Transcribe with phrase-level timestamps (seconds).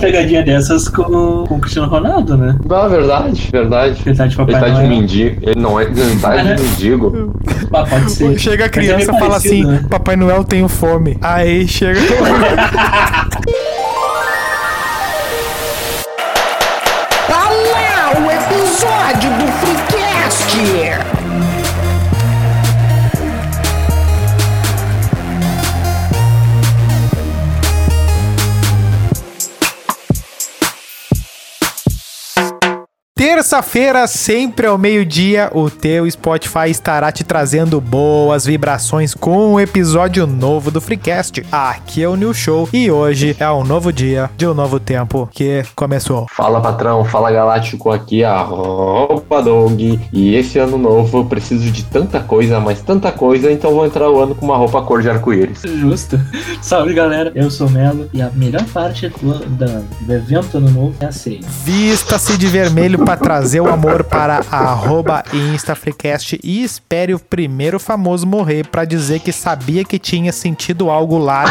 [0.00, 2.56] pegadinha dessas com, com o Cristiano Ronaldo, né?
[2.68, 4.02] Ah, verdade, verdade.
[4.04, 4.88] Ele tá de Papai Ele tá de Noel.
[4.88, 5.38] mendigo.
[5.42, 7.34] Ele não é ele tá de mendigo.
[7.72, 8.36] Ah, pode ser.
[8.36, 9.84] Chega a é criança e fala assim: parecido, né?
[9.88, 11.16] Papai Noel, tenho fome.
[11.22, 12.00] Aí chega.
[33.60, 40.26] Terça-feira, sempre ao meio-dia, o teu Spotify estará te trazendo boas vibrações com um episódio
[40.26, 41.44] novo do Freecast.
[41.52, 45.28] Aqui é o New Show e hoje é um novo dia de um novo tempo
[45.30, 46.26] que começou.
[46.34, 50.00] Fala patrão, fala galáctico aqui, a roupa dog.
[50.10, 54.08] E esse ano novo eu preciso de tanta coisa, mas tanta coisa, então vou entrar
[54.10, 55.60] o ano com uma roupa cor de arco-íris.
[55.66, 56.18] Justo.
[56.62, 60.70] Salve galera, eu sou o Melo e a melhor parte do, da- do evento ano
[60.70, 61.40] novo é a ceia.
[61.62, 68.26] Vista-se de vermelho para trazer o amor para arroba InstaFreecast e espere o primeiro famoso
[68.26, 71.44] morrer para dizer que sabia que tinha sentido algo lá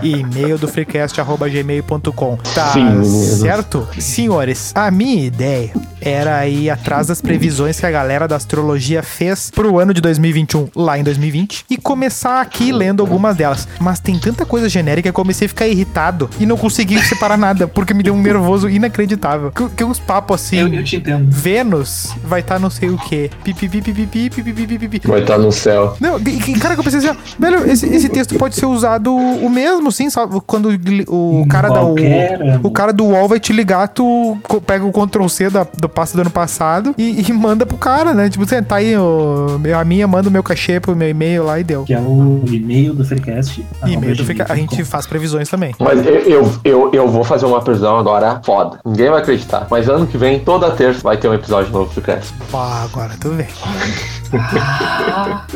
[0.00, 2.38] no e-mail do freecast arroba gmail.com.
[2.54, 3.86] Tá Sim, certo?
[3.98, 9.50] Senhores, a minha ideia era ir atrás das previsões que a galera da astrologia fez
[9.50, 13.68] pro ano de 2021 lá em 2020 e começar aqui lendo algumas delas.
[13.78, 17.36] Mas tem tanta coisa genérica que eu comecei a ficar irritado e não consegui separar
[17.36, 19.50] nada porque me deu um nervoso inacreditável.
[19.50, 20.58] Que, que uns papos assim.
[20.58, 21.28] Eu, eu te entendo.
[21.36, 23.30] Vênus vai estar não sei o que.
[23.44, 25.06] Pipipipipipipipipipipi.
[25.06, 25.96] Vai estar no céu.
[26.00, 29.14] Não, e- cara, que eu pensei assim, ó, velho, esse, esse texto pode ser usado
[29.14, 30.40] o mesmo, sim, sabe?
[30.46, 30.68] Quando
[31.08, 32.60] o Em cara da o, qualquer ano.
[32.62, 36.14] o cara do UOL vai te ligar, tu pega o Ctrl C da, do passo
[36.16, 38.28] do ano passado e, e manda pro cara, né?
[38.30, 41.60] Tipo, você tá aí, o, a minha manda o meu cachê pro meu e-mail lá
[41.60, 41.84] e deu.
[41.84, 43.64] Que é o e-mail do Freecast.
[43.86, 45.74] E-mail do fica, a gente faz previsões também.
[45.78, 48.78] Mas eu, eu, eu, eu vou fazer uma previsão agora foda.
[48.84, 49.66] Ninguém vai acreditar.
[49.70, 52.32] Mas ano que vem, toda terça, vai ter um episódio novo do Cast.
[52.50, 53.46] Pá, agora tu vê.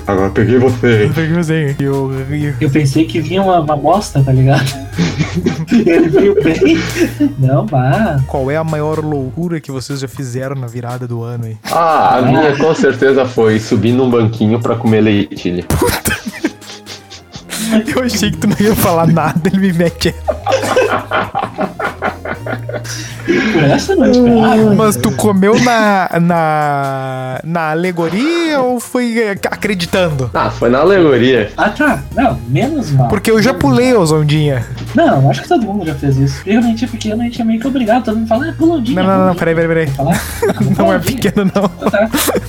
[0.06, 1.10] Agora peguei você.
[1.78, 4.64] Eu, eu, Eu pensei que vinha uma, uma bosta, tá ligado?
[5.72, 6.78] Ele veio bem.
[7.38, 8.20] Não, vá.
[8.26, 11.56] qual é a maior loucura que vocês já fizeram na virada do ano aí?
[11.70, 15.64] Ah, a minha com certeza foi subir num banquinho pra comer leitilha.
[17.94, 20.12] Eu achei que tu não ia falar nada, ele me mete.
[23.52, 24.74] Por essa não esperava.
[24.74, 30.30] Mas tu comeu na, na, na alegoria ou foi acreditando?
[30.34, 31.52] Ah, foi na alegoria.
[31.56, 32.02] Ah, tá.
[32.14, 33.08] Não, menos mal.
[33.08, 34.64] Porque eu já pulei, ô Zondinha.
[34.94, 36.42] Não, acho que todo mundo já fez isso.
[36.46, 38.04] Eu realmente é pequeno, a gente é meio que obrigado.
[38.04, 39.02] Todo mundo fala, é puladinha.
[39.02, 39.90] Não, não, não, peraí, peraí, peraí.
[40.76, 41.70] Não é pequeno, não.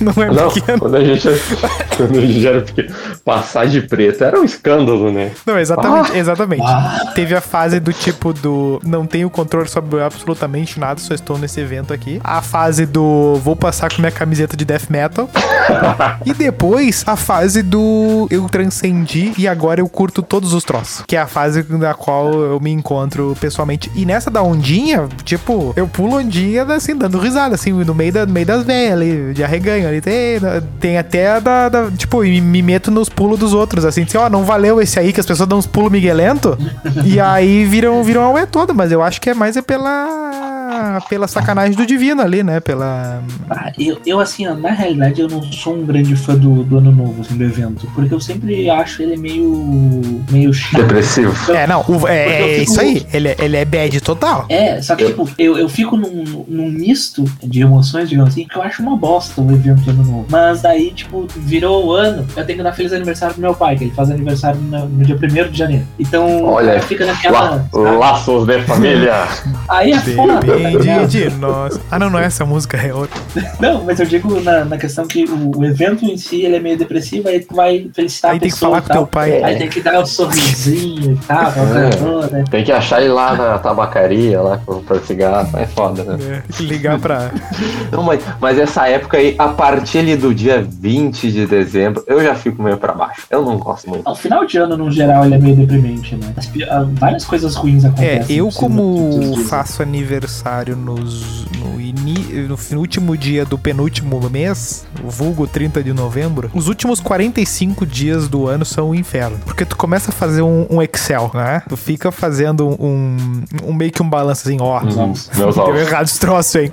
[0.00, 0.78] Não é Não, pequeno.
[0.78, 1.28] quando a gente,
[1.96, 2.94] quando a gente era pequeno,
[3.24, 5.30] passar de preto era um escândalo, né?
[5.46, 6.62] Não, exatamente, exatamente.
[6.64, 7.12] Ah.
[7.14, 11.60] Teve a fase do tipo do não tenho controle sobre absolutamente nada, só estou nesse
[11.60, 12.20] evento aqui.
[12.22, 15.28] A fase do vou passar com minha camiseta de death metal.
[16.24, 21.04] e depois a fase do eu transcendi e agora eu curto todos os troços.
[21.06, 23.90] Que é a fase na qual eu me encontro pessoalmente.
[23.94, 28.26] E nessa da ondinha, tipo, eu pulo ondinha assim, dando risada, assim, no meio, da,
[28.26, 30.00] no meio das velhas ali, de arreganho ali.
[30.00, 30.38] Tem,
[30.80, 34.18] tem até a da, da- Tipo, e me meto nos pulos dos outros, assim, assim,
[34.18, 36.56] ó, não valeu esse aí que as pessoas dão uns pulos miguelento.
[37.04, 40.61] e aí viram, viram a ué toda, mas eu acho que é mais é pela.
[41.08, 42.60] Pela sacanagem do divino ali, né?
[42.60, 43.22] Pela.
[43.50, 46.92] Ah, eu, eu, assim, na realidade, eu não sou um grande fã do, do Ano
[46.92, 47.86] Novo, assim, do evento.
[47.94, 50.22] Porque eu sempre acho ele meio.
[50.30, 50.80] meio chato.
[50.82, 51.52] Depressivo.
[51.52, 53.06] É, não, o- é, é fico- isso aí.
[53.12, 54.46] Ele, é- ele é bad total.
[54.48, 58.56] É, só que, tipo, eu, eu fico num, num misto de emoções, digamos assim, que
[58.56, 60.26] eu acho uma bosta o evento do Ano Novo.
[60.30, 63.76] Mas daí, tipo, virou o ano, eu tenho que dar feliz aniversário pro meu pai,
[63.76, 65.84] que ele faz aniversário no, no dia 1 de janeiro.
[65.98, 67.66] Então, Olha, fica naquela.
[67.72, 69.26] La, laços de família.
[69.68, 70.40] Aí é foda,
[70.70, 71.08] ligado?
[71.08, 71.80] de nós.
[71.90, 73.20] Ah, não, não é essa música, é outra.
[73.60, 76.60] Não, mas eu digo na, na questão que o, o evento em si ele é
[76.60, 79.42] meio depressivo, aí tu vai felicitar Aí a tem que falar com teu pai.
[79.42, 81.90] Aí tem que dar o sorrisinho e tal, É.
[81.90, 82.44] toda.
[82.50, 85.50] Tem que achar ele lá na tabacaria, lá pra cigarro.
[85.58, 86.42] É foda, né?
[86.58, 87.30] É, ligar pra.
[87.90, 92.22] Não, mas, mas essa época aí, a partir ali do dia 20 de dezembro, eu
[92.22, 93.26] já fico meio pra baixo.
[93.30, 94.08] Eu não gosto muito.
[94.08, 96.32] O final de ano, no geral, ele é meio deprimente, né?
[96.36, 98.36] As ah, várias coisas ruins É, acontecem.
[98.36, 104.84] eu por cima como faço aniversário nos, no, ini, no último dia do penúltimo mês,
[105.02, 109.38] vulgo 30 de novembro, os últimos 45 dias do ano são o inferno.
[109.44, 111.62] Porque tu começa a fazer um, um Excel, né?
[111.68, 114.80] Tu fica fazendo um, um meio que um balanço assim, ó.
[114.82, 116.70] Meus Deu errado esse troço, hein?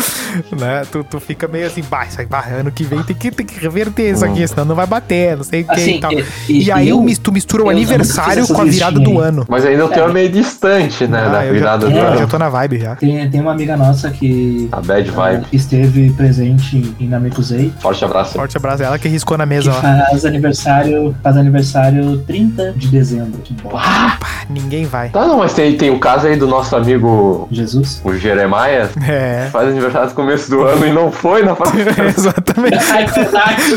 [0.58, 0.82] né?
[0.90, 3.44] Tu, tu fica meio assim, bah, isso aí, bah, ano que vem tem que, tem
[3.46, 6.12] que reverter isso aqui, senão não vai bater, não sei o que Assim, e tal.
[6.12, 9.18] e- E, e- aí eu- eu, tu mistura o eu aniversário com a virada do
[9.18, 9.44] ano.
[9.48, 11.24] Mas ainda tem uma meio distante, né?
[11.26, 12.18] Ah, da eu já, virada tô- do eu ano.
[12.18, 12.96] já tô na vibe já.
[13.00, 15.44] Tem, tem uma amiga nossa que A bad vibe.
[15.46, 18.34] que esteve presente em Namekusei, Forte abraço.
[18.34, 19.74] Forte abraço, ela que riscou na que mesa, ó.
[19.80, 23.40] faz aniversário, faz aniversário 30 de dezembro.
[23.42, 23.70] Que bom.
[24.50, 25.08] Ninguém vai.
[25.08, 28.02] Tá, não, mas tem, tem o caso aí do nosso amigo, Jesus.
[28.04, 29.44] o Jeremiah, É.
[29.46, 32.00] que faz aniversário no começo do ano e não foi na faculdade.
[32.18, 32.76] Exatamente.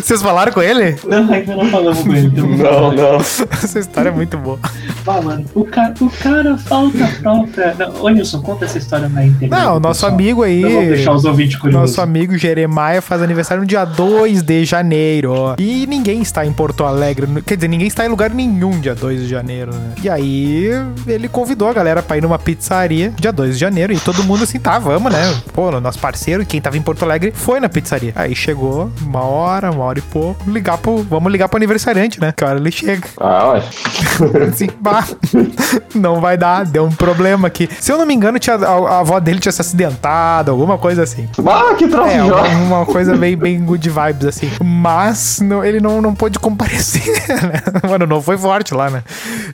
[0.01, 0.97] Vocês falaram com ele?
[1.07, 2.27] Não, ainda não falamos com ele.
[2.27, 3.15] então Não, não.
[3.17, 4.59] Essa história é muito boa.
[5.05, 7.75] Mano, o cara, o cara falta própria.
[7.77, 9.49] Não, ô Nilson, conta essa história na internet.
[9.51, 10.61] Não, o nosso amigo aí.
[10.61, 11.89] Não vamos deixar os ouvintes curiosos.
[11.91, 15.33] Nosso amigo Jeremiah faz aniversário no dia 2 de janeiro.
[15.33, 15.55] ó.
[15.59, 17.27] E ninguém está em Porto Alegre.
[17.45, 19.91] Quer dizer, ninguém está em lugar nenhum dia 2 de janeiro, né?
[20.01, 20.69] E aí
[21.07, 23.93] ele convidou a galera pra ir numa pizzaria dia 2 de janeiro.
[23.93, 25.35] E todo mundo assim, tá, vamos, né?
[25.53, 28.13] Pô, nosso parceiro, quem tava em Porto Alegre, foi na pizzaria.
[28.15, 30.49] Aí chegou uma hora, uma hora e pouco.
[30.49, 30.97] Ligar pro.
[31.03, 32.31] Vamos ligar pro aniversariante, né?
[32.35, 33.07] Que hora ele chega.
[33.19, 33.63] Ah, olha.
[34.47, 34.67] Assim,
[35.95, 37.69] não vai dar, deu um problema aqui.
[37.79, 41.03] Se eu não me engano, tinha, a, a avó dele tinha se acidentado, alguma coisa
[41.03, 41.27] assim.
[41.47, 42.47] Ah, que troço É, uma,
[42.77, 44.49] uma coisa bem, bem good vibes, assim.
[44.63, 47.61] Mas não- ele não, não pôde comparecer, né?
[47.89, 49.03] Mano, não foi forte lá, né?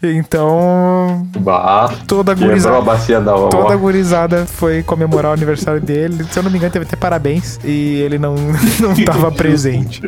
[0.02, 2.82] Então, Bah, toda quebrou a gurizada.
[2.82, 3.50] bacia da vovó.
[3.50, 6.26] Toda gurizada foi comemorar o aniversário dele.
[6.32, 7.60] Se eu não me engano, teve até parabéns.
[7.64, 8.36] E ele não,
[8.80, 10.02] não tava presente.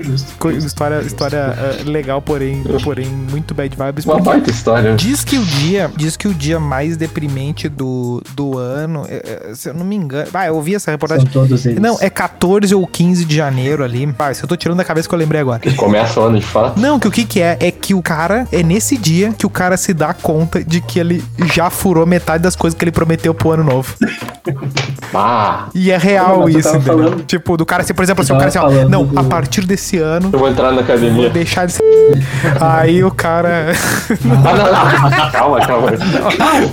[0.58, 4.06] História, história eh, legal, porém, porém muito bad vibes.
[4.06, 4.96] Uma baita história.
[4.96, 9.56] Diz que o dia, diz que o dia mais deprimente do, do ano, é- é,
[9.56, 11.26] se eu não me engano, ah, eu ouvi essa São reportagem.
[11.28, 11.80] todos eles.
[11.80, 14.14] Não, é 14 ou 15 de janeiro ali.
[14.20, 15.62] Ah, isso eu tô tirando da cabeça que eu lembrei agora.
[15.76, 16.80] Começa o ano de fato.
[16.80, 17.58] Não, que o que que é?
[17.60, 21.00] É que o cara, é nesse dia que o cara se dá conta de que
[21.00, 23.96] ele já furou metade das coisas que ele prometeu pro ano novo.
[25.14, 27.20] Ah, E é real Não, isso, entendeu?
[27.26, 29.66] Tipo, do cara assim, por exemplo, assim, o cara assim, ó, não, do- a partir
[29.66, 31.30] desse ano, eu vou entrar na vou academia.
[31.30, 31.84] deixar de ser...
[32.62, 33.74] Aí o cara...
[34.10, 35.11] Ah, não, não.
[35.32, 35.92] Calma, calma.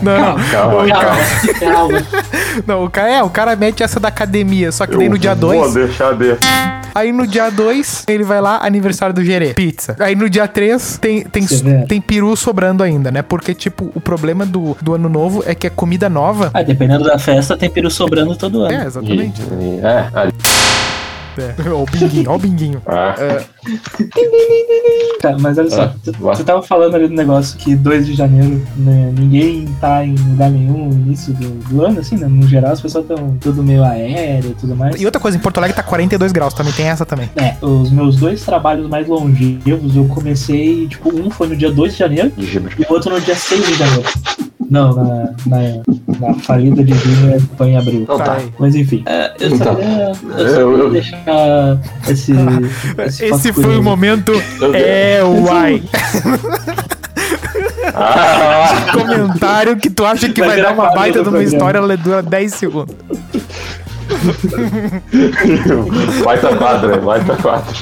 [0.02, 0.36] Não, não.
[0.50, 1.16] Calma, O cara-
[1.60, 2.02] Calma.
[2.66, 5.34] Não, o cara, é, o cara mete essa da academia, só que daí no dia
[5.34, 6.36] Vou 2, deixar de.
[6.94, 9.96] aí no dia 2, ele vai lá, aniversário do Gerê, pizza.
[9.98, 11.86] Aí no dia 3, tem, tem, Severo.
[11.86, 13.22] tem peru sobrando ainda, né?
[13.22, 16.50] Porque, tipo, o problema do, do ano novo é que é comida nova.
[16.54, 18.72] Ah, dependendo da festa, tem peru sobrando todo ano.
[18.74, 19.40] É, exatamente.
[19.42, 20.32] E- É, ali.
[21.40, 21.54] É.
[21.70, 22.82] Ó o binguinho, ó o binguinho.
[22.86, 23.14] Ah,
[25.20, 28.14] Tá, mas olha só, Ah, tu- você tava falando ali do negócio que 2 de
[28.14, 32.26] janeiro, né, ninguém tá em lugar nenhum no início do, do ano, assim, né?
[32.28, 35.00] No geral, as pessoas estão tudo meio aéreo e tudo mais.
[35.00, 37.28] E outra coisa, em Porto Alegre tá 42 graus, também tem essa também.
[37.36, 41.92] É, os meus dois trabalhos mais longevos, eu comecei, tipo, um foi no dia 2
[41.92, 44.08] de janeiro e o outro no dia 6 de janeiro.
[44.70, 45.58] Não, na, na,
[46.28, 48.02] na falida de junho foi em abril.
[48.02, 48.36] Então tá.
[48.58, 49.74] Mas enfim, é, eu só Tá.
[49.76, 51.78] queria, eu só Eu- queria eu- deixar
[52.08, 52.32] esse.
[52.98, 54.32] Esse, Esse foi o momento.
[54.74, 55.82] É, uai.
[57.94, 61.96] Ah, Comentário que tu acha que Vai vai dar uma baita de uma história, ela
[61.96, 62.94] dura 10 segundos.
[66.24, 67.74] vai quadro, vai tá quadro.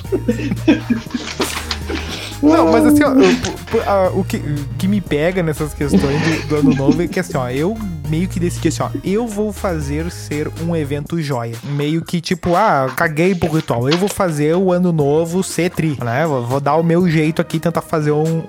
[2.42, 3.34] Não, mas assim, ó, eu-
[3.70, 4.40] p- a- o que,
[4.78, 7.76] que me pega nessas questões do, do ano novo é que assim, ó, eu
[8.08, 11.56] meio que decidi assim, ó, eu vou fazer ser um evento joia.
[11.64, 15.98] Meio que tipo, ah, caguei pro ritual, eu vou fazer o ano novo ser tri,
[16.02, 16.26] né?
[16.26, 18.42] Vou, vou dar o meu jeito aqui e tentar fazer um,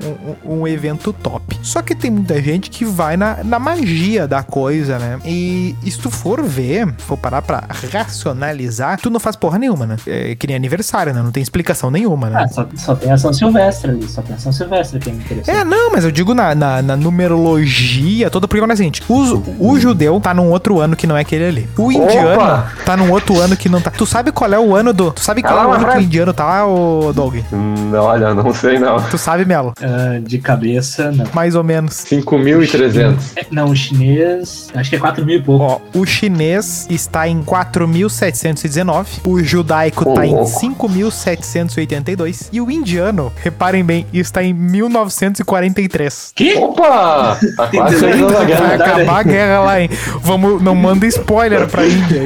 [0.45, 1.57] um, um evento top.
[1.61, 5.19] Só que tem muita gente que vai na, na magia da coisa, né?
[5.25, 9.85] E, e se tu for ver, for parar pra racionalizar, tu não faz porra nenhuma,
[9.85, 9.97] né?
[10.05, 11.21] É que nem aniversário, né?
[11.21, 12.43] Não tem explicação nenhuma, né?
[12.43, 15.13] Ah, só, só tem a São Silvestre ali, só tem a São Silvestre que é
[15.13, 15.57] interessante.
[15.57, 19.43] É, não, mas eu digo na, na, na numerologia toda, porque é o seguinte: o,
[19.59, 21.69] o judeu tá num outro ano que não é aquele ali.
[21.77, 22.71] O indiano Opa!
[22.85, 23.91] tá num outro ano que não tá.
[23.91, 25.11] Tu sabe qual é o ano do.
[25.11, 27.35] Tu sabe qual é o ano que o indiano tá, ô Doug?
[27.51, 29.01] Hum, olha, não sei não.
[29.09, 29.73] Tu sabe, Melo?
[29.81, 31.25] Ah, de cabeça, não.
[31.33, 31.93] Mais ou menos.
[31.93, 33.15] 5.300.
[33.35, 35.63] É, Não, o chinês, acho que é 4 mil e pouco.
[35.63, 40.49] Ó, o chinês está em 4.719, o judaico Ô, tá em louco.
[40.59, 46.31] 5.782 e o indiano, reparem bem, está em 1943.
[46.35, 46.55] Que?
[46.55, 47.37] Opa!
[47.55, 49.89] Tá quase a Vai acabar a guerra lá, hein?
[50.21, 52.21] Vamos, não manda spoiler pra Índia?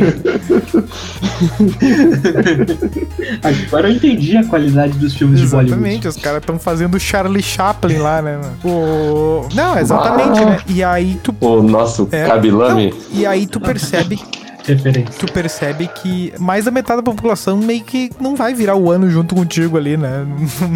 [3.44, 5.72] Agora eu entendi a qualidade dos filmes de Bollywood.
[5.74, 8.58] Exatamente, os caras estão fazendo Charlie Chaplin lá, né, mano?
[8.64, 9.48] O...
[9.54, 10.60] Não, exatamente, né?
[10.68, 11.36] E aí tu.
[11.40, 12.26] O nosso É.
[12.26, 12.94] Kabilami.
[13.12, 14.20] Não, e aí tu percebe
[14.66, 15.14] Referência.
[15.20, 19.10] tu percebe que mais da metade da população meio que não vai virar o ano
[19.10, 20.26] junto contigo ali, né?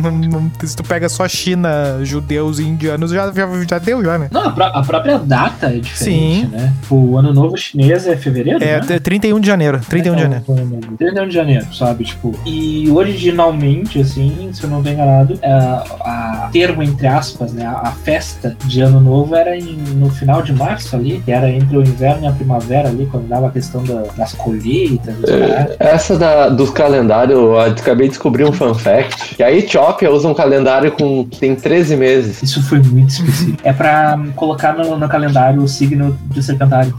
[0.63, 4.27] Se tu pega só China, judeus e indianos, já, já, já deu, já, né?
[4.31, 6.47] Não, a, a própria data é diferente, Sim.
[6.51, 6.73] né?
[6.89, 8.87] O ano novo chinês é fevereiro, É, né?
[8.87, 9.79] t- 31 de janeiro.
[9.89, 10.43] 31 de janeiro.
[10.47, 12.03] Então, 31 de janeiro, sabe?
[12.05, 17.65] Tipo, e originalmente, assim, se eu não tô enganado, a, a termo, entre aspas, né?
[17.65, 21.49] A, a festa de ano novo era em, no final de março ali, que era
[21.49, 25.75] entre o inverno e a primavera ali, quando dava a questão da- das colheitas, caras.
[25.79, 29.35] Essa da, dos calendários, eu acabei de descobrir um fun fact.
[29.35, 32.41] Que a Etiópia usa um calendário com tem 13 meses.
[32.43, 33.57] Isso foi muito específico.
[33.63, 36.95] é pra colocar no, no calendário o signo de serpentário.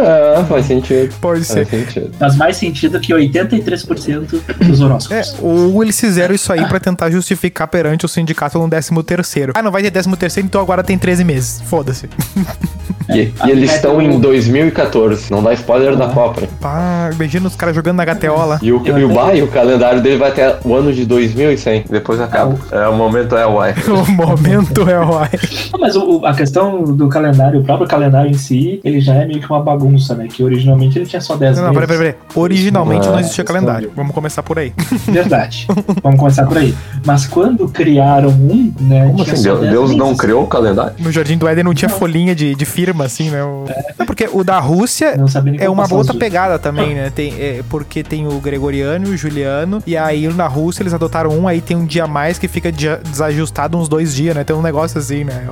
[0.00, 1.14] Ah, faz sentido.
[1.20, 1.66] Pode ser.
[1.66, 2.10] Faz sentido.
[2.18, 5.36] Faz mais sentido que 83% dos É, horóscopos.
[5.40, 9.52] ou eles fizeram isso aí pra tentar justificar perante o sindicato no 13 terceiro.
[9.56, 11.60] Ah, não vai ter 13 terceiro, então agora tem 13 meses.
[11.62, 12.08] Foda-se.
[13.10, 15.30] E, e eles estão em 2014.
[15.30, 16.08] Não dá spoiler da Ah.
[16.10, 16.42] Copa.
[16.42, 16.48] né?
[16.60, 18.58] Pá, imagina os caras jogando na HTO lá.
[18.60, 21.84] E o, e o, e o calendário dele vai até o ano de 2100.
[21.88, 22.54] Depois acaba.
[22.70, 23.52] É, o momento é o
[23.88, 28.78] O momento é o mas o- a questão do calendário, o próprio calendário em si,
[28.84, 30.28] ele já é meio que uma bagunça, né?
[30.32, 31.86] Que originalmente ele tinha só 10 Não, não, meses.
[31.86, 32.28] peraí, peraí, peraí.
[32.42, 33.92] Originalmente Ah, não existia questão calendário.
[33.94, 34.72] Vamos começar por aí.
[35.06, 35.66] Verdade.
[36.02, 36.74] Vamos começar por aí.
[37.04, 39.06] Mas quando criaram um, né?
[39.08, 39.42] Como assim?
[39.42, 40.20] Deus, 10 Deus não meses.
[40.20, 40.94] criou o calendário?
[40.98, 43.42] No Jardim do Éden não tinha folhinha de, de firma, assim, né?
[43.42, 43.64] O-
[43.98, 45.26] Não, porque o da Rússia Não
[45.58, 47.10] é uma outra pegada também, né?
[47.14, 49.82] Tem, é, porque tem o Gregoriano e o Juliano.
[49.86, 52.70] E aí na Rússia eles adotaram um, aí tem um dia a mais que fica
[52.72, 54.44] dia- desajustado uns dois dias, né?
[54.44, 55.46] Tem um negócio assim, né?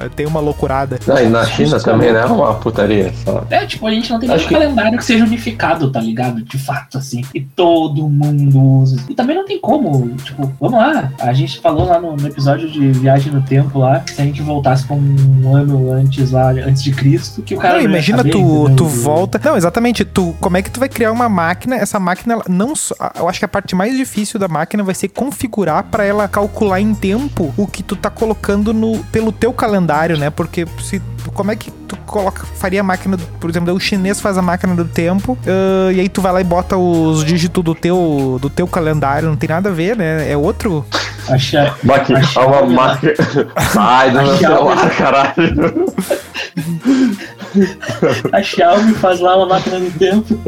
[0.00, 0.98] É- é- Tem uma loucurada.
[1.06, 2.20] Não, e na China também, né?
[2.20, 3.44] É uma putaria só.
[3.50, 6.42] É, tipo, a gente não tem Acho nenhum que- calendário que seja unificado, tá ligado?
[6.42, 7.22] De fato, assim.
[7.34, 8.98] E todo mundo usa.
[9.08, 11.12] E também não tem como, tipo, vamos lá.
[11.20, 14.24] A gente falou lá no, no episódio de Viagem no Tempo lá, que se a
[14.24, 17.74] gente voltasse pra um ano antes lá, antes de Cristo, que o cara.
[17.78, 19.40] Não, imagina saber, tu, tu volta.
[19.44, 20.04] Não, exatamente.
[20.04, 21.76] Tu, como é que tu vai criar uma máquina?
[21.76, 22.94] Essa máquina, ela não só.
[23.16, 26.80] Eu acho que a parte mais difícil da máquina vai ser configurar pra ela calcular
[26.80, 30.30] em tempo o que tu tá colocando no, pelo teu calendário, né?
[30.30, 31.00] Porque se.
[31.32, 33.24] Como é que tu coloca, faria a máquina, do-
[33.54, 36.40] por exemplo, o chinês faz a máquina do tempo, ah, e aí tu vai lá
[36.40, 40.30] e bota os dígitos do teu, do teu calendário, não tem nada a ver, né?
[40.30, 40.84] É outro.
[41.28, 41.76] Achar.
[41.82, 43.12] Maqui, A é uma máquina.
[43.76, 45.86] Ai, do meu celular, caralho.
[48.32, 50.38] A Xiaomi faz lá uma máquina do tempo.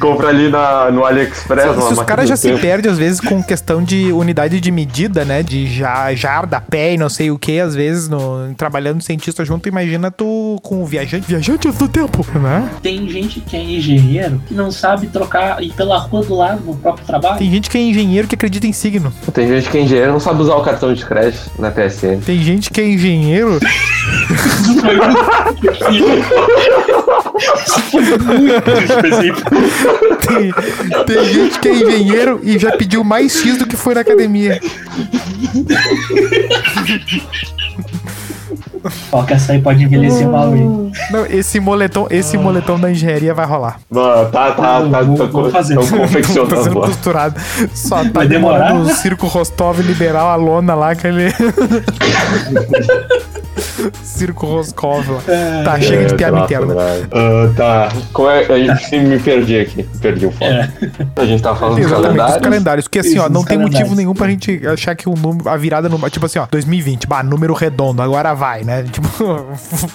[0.00, 1.76] Compra ali na, no AliExpress.
[1.76, 2.60] uma Se os caras já se tempo.
[2.60, 5.42] perdem, às vezes, com questão de unidade de medida, né?
[5.42, 9.68] De ja- jarda, pé e não sei o que, às vezes, no, trabalhando cientista junto,
[9.68, 12.68] imagina tu com o viajante, viajantes do tempo, né?
[12.82, 16.76] Tem gente que é engenheiro que não sabe trocar ir pela rua do lado no
[16.76, 17.38] próprio trabalho.
[17.38, 19.12] Tem gente que é engenheiro que acredita em signo.
[19.32, 22.20] Tem gente que é engenheiro e não sabe usar o cartão de crédito na PSN.
[22.24, 23.58] Tem gente que é engenheiro.
[27.66, 28.02] Isso foi
[28.38, 29.50] muito específico.
[30.26, 30.52] Tem,
[31.04, 34.58] tem gente que é engenheiro e já pediu mais X do que foi na academia.
[39.10, 40.92] Ó, que essa aí pode envelhecer mal, hein?
[41.10, 43.80] Não, esse moletom, esse moletom da engenharia vai rolar.
[43.90, 45.00] Mano, tá, tá, tá.
[45.02, 45.74] Vou- tá, vou tá, fazer.
[45.76, 46.62] tão tá confeccionando.
[46.64, 46.86] sendo lá.
[46.88, 47.40] costurado.
[47.74, 48.94] Só tá Vai demorar, demorando o?
[48.94, 51.32] Circo Rostov liberar a lona lá, aquele.
[54.02, 55.20] Circo Roscov lá.
[55.64, 56.74] Tá, chega de É, piada tá, interna.
[57.12, 57.88] Ah, tá.
[58.12, 58.44] Como é?
[58.44, 59.82] A gente me perdi aqui.
[60.00, 60.44] Perdi o foco.
[60.44, 60.70] É.
[61.16, 62.42] A gente tava falando dos Exatamente, os calendários.
[62.42, 62.84] calendários.
[62.88, 65.56] Porque assim, Isso, ó, não tem motivo nenhum pra gente achar que o número, a
[65.56, 65.98] virada no.
[66.10, 68.84] Tipo assim, ó, 2020, bah, número redondo, agora vai, né?
[68.90, 69.08] Tipo.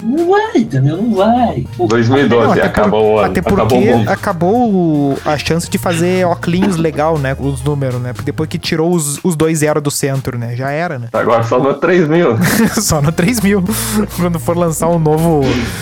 [0.03, 0.97] Não vai, entendeu?
[0.97, 1.65] Não vai.
[1.77, 3.31] Pô, 2012, Não, até por- acabou o ano.
[3.31, 7.35] Até acabou o porque acabou o- a chance de fazer óculos legal, né?
[7.39, 8.13] Os números, né?
[8.13, 10.55] Porque depois que tirou os, os dois zero do centro, né?
[10.55, 11.07] Já era, né?
[11.13, 12.37] Agora só no 3 mil.
[12.79, 13.48] Só no 3 mil.
[14.17, 15.41] Quando for lançar um novo.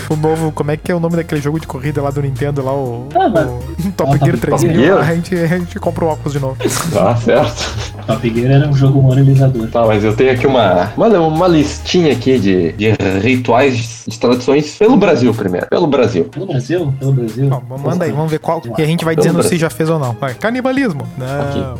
[0.09, 0.51] O novo.
[0.51, 2.63] Como é que é o nome daquele jogo de corrida lá do Nintendo?
[2.63, 3.07] Lá, o.
[3.15, 3.47] Ah, mas-
[3.85, 4.73] o Top Ah, Gear Top 3000.
[4.75, 4.99] Gear?
[4.99, 6.55] A gente, a gente compra o óculos de novo.
[6.91, 7.93] Tá certo.
[8.05, 9.67] Top Gear era um jogo moralizador.
[9.67, 14.75] Tá, mas eu tenho aqui uma, uma, uma listinha aqui de, de rituais, de tradições
[14.77, 15.67] pelo Brasil primeiro.
[15.67, 16.25] Pelo Brasil.
[16.25, 16.93] Pelo Brasil?
[16.99, 17.45] Pelo Brasil?
[17.49, 18.61] Não, manda aí, vamos ver qual.
[18.77, 19.51] E a gente vai Então, dizendo Brasil.
[19.51, 20.13] se já fez ou não.
[20.13, 20.33] Vai.
[20.35, 21.01] Canibalismo.
[21.17, 21.77] Não.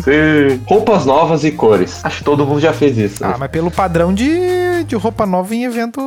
[0.00, 0.60] Sim.
[0.66, 2.04] Roupas novas e cores.
[2.04, 3.24] Acho que todo mundo já fez isso.
[3.24, 6.00] Ah, mas pelo padrão de, de roupa nova em evento.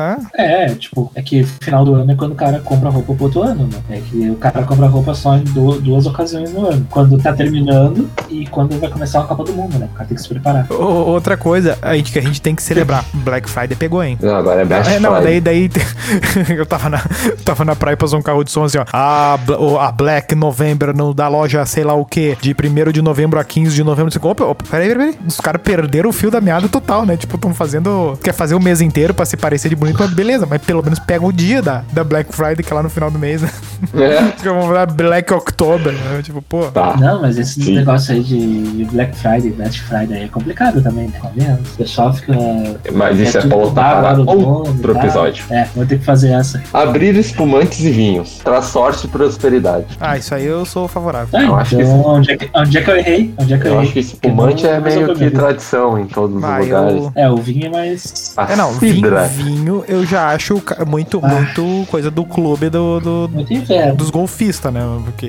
[0.00, 0.26] Né?
[0.34, 3.42] É, tipo, é que final do ano é quando o cara compra roupa pro outro
[3.42, 3.78] ano, né?
[3.98, 6.86] É que o cara compra roupa só em du- duas ocasiões no ano.
[6.90, 9.88] Quando tá terminando e quando vai começar a Copa do Mundo, né?
[9.92, 10.66] O cara tem que se preparar.
[10.70, 13.04] O- Outra coisa a gente, que a gente tem que celebrar.
[13.12, 14.18] Black Friday pegou, hein?
[14.20, 15.40] Não, agora é Best É, não, Friday.
[15.40, 15.80] daí, daí
[16.56, 17.02] eu tava na,
[17.44, 18.84] tava na praia e passou um carro de som assim, ó.
[18.92, 19.38] A,
[19.80, 23.44] a Black November no, da loja, sei lá o que, de 1 de novembro a
[23.44, 24.08] 15 de novembro.
[24.08, 25.26] Assim, opa, opa, peraí, peraí, peraí.
[25.26, 27.16] Os caras perderam o fio da meada total, né?
[27.16, 28.18] Tipo, tão fazendo.
[28.22, 30.98] Quer fazer o mês inteiro pra se parecer de bonito mas beleza, mas pelo menos
[30.98, 33.50] pega o dia da, da Black Friday, que é lá no final do mês, né?
[33.94, 34.30] É.
[34.40, 36.20] Que vamos dar Black October, né?
[36.22, 36.64] Tipo, pô.
[36.66, 36.96] Tá.
[36.98, 37.74] Não, mas esse Sim.
[37.76, 41.18] negócio aí de Black Friday, Best Friday é complicado também, né?
[41.20, 41.60] Tá vendo?
[41.60, 42.32] O pessoal fica.
[42.92, 45.44] Mas isso é pauta para outro episódio.
[45.50, 46.62] É, vou ter que fazer essa.
[46.72, 48.38] Abrir espumantes e vinhos.
[48.44, 49.86] Traz sorte e prosperidade.
[50.00, 51.28] Ah, isso aí eu sou favorável.
[51.30, 53.34] Tá, Eu então, acho que esse- onde, é que, onde é que eu errei?
[53.38, 53.84] Onde é que eu, Eu errei?
[53.84, 56.94] acho que espumante é meio que tradição em todos os Ah, lugares.
[56.96, 57.12] eu...
[57.14, 58.34] É, o vinho é mais.
[58.36, 61.28] A É, não, vinho, vinho eu já acho muito, Ah.
[61.28, 63.28] muito coisa do clube do, do-
[63.74, 63.96] Inverno.
[63.96, 64.80] dos golfistas, né?
[65.04, 65.28] Porque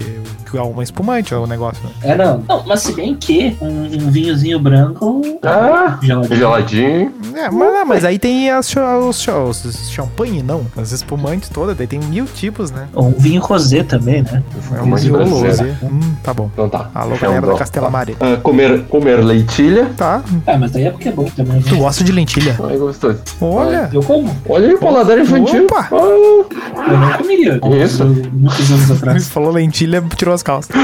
[0.49, 1.91] que é uma espumante é o negócio, né?
[2.03, 2.43] É, não.
[2.47, 5.21] Não, mas se bem que um, um vinhozinho branco.
[5.43, 6.35] Ah, geladinho.
[6.37, 7.13] geladinho.
[7.35, 8.65] É, mas, não, mas aí tem as,
[9.07, 10.65] os, cha- os champanhe, não.
[10.75, 12.87] As espumantes todas, daí tem mil tipos, né?
[12.93, 14.43] Ou um vinho rosé também, né?
[14.77, 15.73] É Muito vinho rosé.
[15.83, 16.49] Hum, tá bom.
[16.53, 16.89] Então tá.
[16.93, 17.57] Alô, Chama galera da bom.
[17.57, 18.15] Castela Maria.
[18.19, 19.89] Ah, comer, comer leitilha.
[19.95, 20.21] Tá.
[20.45, 21.57] Ah, mas daí é porque é bom também.
[21.57, 21.63] né?
[21.67, 22.57] Tu gosta de lentilha?
[22.69, 23.19] Ai, gostoso.
[23.39, 23.89] Olha.
[23.93, 24.35] Eu como.
[24.49, 25.65] Olha aí, paladar infantil.
[25.65, 25.87] Opa!
[25.91, 27.59] Ah, Eu não comeria.
[27.83, 28.03] Isso.
[28.03, 29.27] Eu- Muitos anos Ele atrás.
[29.29, 30.75] falou lentilha, tirou as calças.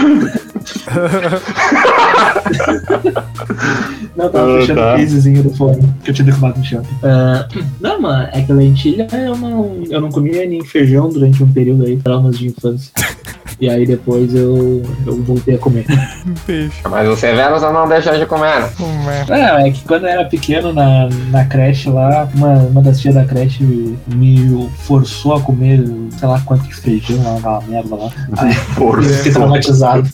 [4.15, 4.93] Não, tava Ah, fechando tá.
[4.93, 6.81] o casezinho do fone que eu tinha derrubado no chão.
[7.03, 7.47] Ah,
[7.79, 11.85] não, mano, é que lentilha eu não, eu não comia nem feijão durante um período
[11.85, 12.91] aí, traumas de infância.
[13.59, 15.85] E aí depois eu, eu voltei a comer.
[16.45, 16.77] Peixe.
[16.89, 18.63] Mas o Severo só não deixa de comer.
[18.79, 19.25] Hum, é.
[19.27, 23.15] Não, é que quando eu era pequeno na, na creche lá, uma, uma das tias
[23.15, 23.63] da creche
[24.07, 25.83] me forçou a comer,
[26.19, 28.09] sei lá quanto de feijão lá, aquela merda lá.
[28.75, 29.09] Força.
[29.17, 30.09] fiquei traumatizado.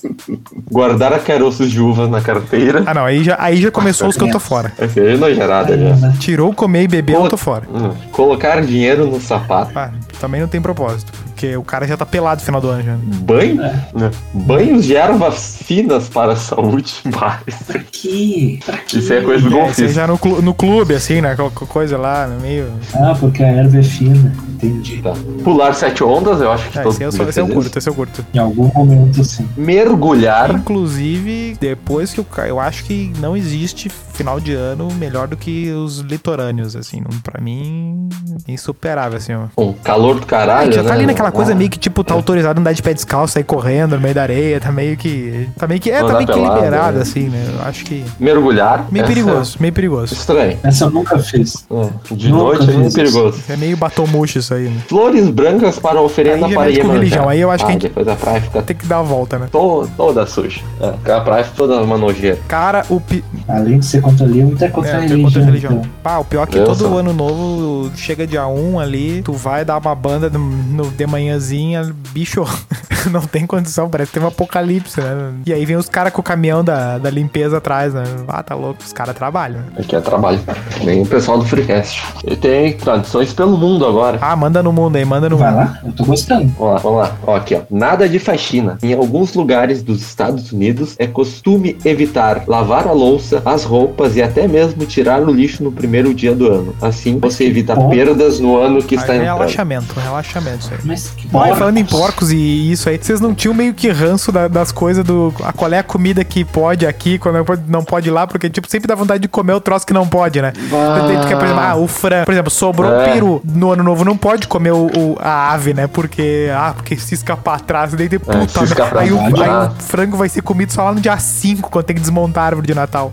[0.72, 2.84] Guardar caroços de uvas na carteira.
[2.86, 4.72] Ah, não, aí já, aí já começou os que eu tô fora.
[4.78, 6.08] Essa aí é nojerada já.
[6.08, 7.68] Aí, Tirou comer e beber, eu tô fora.
[7.74, 9.72] Hum, Colocar dinheiro no sapato.
[9.76, 11.12] Ah, também não tem propósito.
[11.34, 12.96] Porque o cara já tá pelado no final do ano já.
[13.22, 13.62] Banho?
[13.64, 13.86] É.
[13.94, 14.12] Né?
[14.34, 16.94] Banhos de ervas finas para a saúde.
[17.06, 18.60] Mas Pra quê?
[18.66, 18.98] Pra quê?
[19.00, 19.88] Isso é coisa do É, golfista.
[19.90, 21.36] já no, clu- no clube, assim, né?
[21.36, 22.68] Qualquer coisa lá, no meio.
[22.94, 24.34] Ah, porque a erva é fina.
[24.54, 25.02] Entendi.
[25.02, 25.14] Tá.
[25.44, 27.48] Pular sete ondas, eu acho que É, todo mundo esse eu fez isso.
[27.54, 28.26] curto, esse eu curto.
[28.34, 29.48] Em algum momento, sim.
[29.58, 30.56] Mergulhar.
[30.56, 35.36] Inclusive, depois que eu ca- eu acho que não existe final de ano melhor do
[35.36, 37.02] que os litorâneos, assim.
[37.02, 38.08] Não, pra mim,
[38.48, 39.46] insuperável, assim, ó.
[39.56, 40.96] Com calor do É, caralho, já tá né?
[40.96, 43.96] ali naquela coisa Ah, meio que, tipo, tá autorizado andar de pé descalço, sair correndo
[43.96, 45.50] no meio da areia, tá meio que.
[45.58, 45.92] Tá meio que.
[45.92, 47.02] É, tá meio que pelado, liberado, né?
[47.02, 47.46] assim, né?
[47.60, 48.04] Eu acho que.
[48.20, 48.86] Mergulhar.
[48.92, 50.14] Meio perigoso, meio perigoso.
[50.14, 50.60] é Estranho.
[50.64, 51.66] Essa eu nunca fiz.
[51.72, 53.40] É, De Nunca noite é meio perigoso.
[53.50, 54.82] É meio batomuxo isso aí, né?
[54.88, 56.94] Flores brancas para oferenda Aí para Iemanjá.
[56.94, 59.00] religião, aí eu acho que a ah, gente- depois a praia fica Tem que dar
[59.00, 59.48] a volta, né?
[59.52, 60.62] to- toda suja.
[61.06, 62.40] É, a praia toda uma nojeira.
[62.48, 63.00] Cara, o.
[63.00, 63.24] Pi...
[63.48, 64.26] Além de ser contra
[64.66, 65.24] é contra É, a religião.
[65.24, 65.72] contra a religião.
[65.74, 65.90] então.
[66.04, 66.98] Pá, o pior é que Eu todo sou.
[66.98, 71.94] ano novo chega dia 1 ali, tu vai dar uma banda no, no de manhãzinha,
[72.12, 72.44] bicho,
[73.12, 75.34] não tem condição, parece que tem um apocalipse, né?
[75.46, 78.04] E aí vem os caras com o caminhão da, da limpeza atrás, né?
[78.28, 79.60] Ah, tá louco, os caras trabalham.
[79.60, 79.66] né?
[79.80, 80.40] Aqui é trabalho.
[80.84, 82.02] Nem o pessoal do Freecast.
[82.26, 84.18] E tem tradições pelo mundo agora.
[84.22, 85.60] Ah, manda no mundo aí, manda no Vai mundo.
[85.60, 86.52] lá, eu tô gostando.
[86.58, 87.12] Vamos lá, vamos lá.
[87.26, 87.62] Ó, aqui, ó.
[87.70, 88.78] Nada de faxina.
[88.84, 94.22] Em alguns lugares dos Estados Unidos é costume evitar lavar a louça, as roupas e
[94.22, 96.76] até mesmo tirar o lixo no primeiro dia do ano.
[96.82, 97.90] Assim você evita bom.
[97.90, 99.38] perdas no ano que Aí está é entrando.
[99.38, 100.80] relaxamento, relaxamento isso aí.
[100.84, 101.60] Mas que Olha, porcos.
[101.60, 105.04] falando em porcos e isso aí, vocês não tinham meio que ranço da- das coisas
[105.04, 105.34] do.
[105.44, 108.50] A, qual é a comida que pode aqui, quando não pode- não pode lá, porque,
[108.50, 110.52] tipo, sempre dá vontade de comer o troço que não pode, né?
[110.56, 112.26] Daí tu quer, por exemplo, ah, o frango.
[112.26, 113.02] Por exemplo, sobrou É.
[113.10, 115.88] um peru no ano novo, não pode comer o, o- a ave, né?
[115.88, 119.72] Porque, ah, porque se escapar atrás, daí tem puta, se escapar aí, o, aí ah.
[119.78, 122.48] o frango vai ser comido só lá no dia 5, quando tem que desmontar a
[122.48, 123.12] árvore de Natal.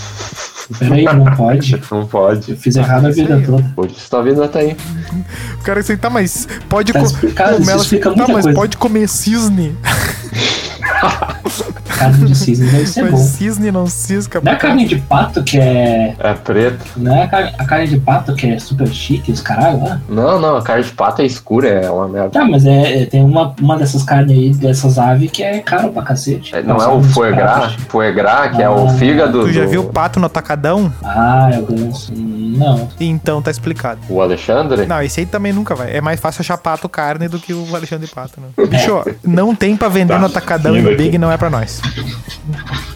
[0.78, 1.80] Peraí, não pode.
[1.90, 2.52] Não pode.
[2.52, 3.42] Eu fiz errado a Isso vida aí.
[3.44, 3.62] toda.
[3.74, 4.76] Por isso tua vida tá aí.
[5.58, 8.52] O cara assim, tá, mas pode Tá explicado, Como isso explica tá, mas coisa.
[8.52, 9.76] pode comer cisne.
[12.00, 13.16] Carne de cisne deve ser Mas bom.
[13.18, 14.40] cisne não cisca.
[14.42, 16.14] Não é a carne de pato que é.
[16.18, 16.84] É preto.
[16.96, 20.00] Não é a carne, a carne de pato que é super chique, os caralho lá?
[20.08, 22.30] Não, não, a carne de pato é escura, é uma merda.
[22.30, 25.90] Tá, mas é, é- tem uma, uma dessas carnes aí, dessas aves, que é caro
[25.92, 26.54] pra cacete.
[26.56, 27.74] É, não é o uns foie gras?
[27.88, 29.68] Foie gras, que é o Ah, fígado Tu já do...
[29.70, 30.92] viu o pato no atacadão?
[31.04, 32.12] Ah, eu ganso.
[32.58, 32.88] Não.
[33.00, 34.00] Então tá explicado.
[34.08, 34.86] O Alexandre?
[34.86, 35.94] Não, esse aí também nunca vai.
[35.96, 38.48] É mais fácil achar pato carne do que o Alexandre Pato, né?
[38.66, 41.80] Bicho, não tem pra vender Tá, no atacadão e no Big não é pra nós.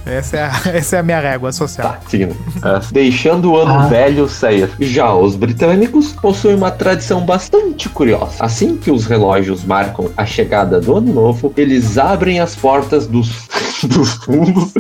[0.07, 1.93] Essa é a, essa é a minha régua social.
[1.93, 2.37] Tá, seguindo.
[2.63, 3.87] É, deixando o ano Ah.
[3.87, 4.69] velho sair.
[4.81, 8.35] Já os britânicos possuem uma tradição bastante curiosa.
[8.41, 13.49] Assim que os relógios marcam a chegada do ano novo, eles abrem as portas dos,
[13.85, 14.73] dos fundos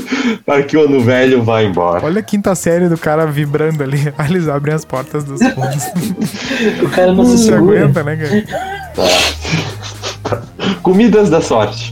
[0.44, 2.04] para que o ano velho vá embora.
[2.04, 4.12] Olha a quinta série do cara vibrando ali.
[4.18, 5.84] Aí eles abrem as portas dos fundos.
[6.82, 7.80] O cara não se Não se segura.
[7.84, 8.44] aguenta, né, cara?
[10.82, 11.90] Comidas da sorte.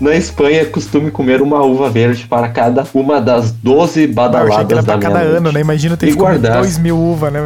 [0.00, 4.06] Na Espanha é costume comer uma uva verde para cada uma das 12 Eu achei
[4.08, 5.36] que era badaladas pra da cada meia-noite.
[5.38, 5.60] ano, né?
[5.60, 6.58] Imagina ter E que comer guardar.
[6.62, 7.40] 2 mil uvas, né?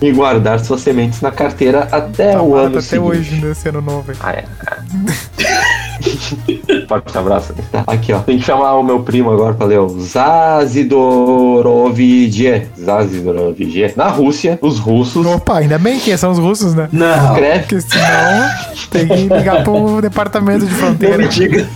[0.00, 3.04] E E guardar suas sementes na carteira até o Tomara ano até seguinte.
[3.10, 4.10] hoje, nesse ano novo.
[4.10, 4.16] aí.
[4.20, 4.44] Ah, é.
[6.88, 7.54] Forte abraço.
[7.86, 8.18] Aqui, ó.
[8.20, 12.66] Tem que chamar o meu primo agora pra ler o Zazidorovidje.
[12.78, 13.92] Zazidorovidje.
[13.96, 16.88] Na Rússia, os russos Opa, ainda bem que são os russos, né?
[16.92, 17.32] Não.
[17.32, 17.60] escrevem.
[17.60, 18.50] Porque senão
[18.90, 21.18] tem que ligar pro departamento de Não fronteira.
[21.18, 21.66] me diga.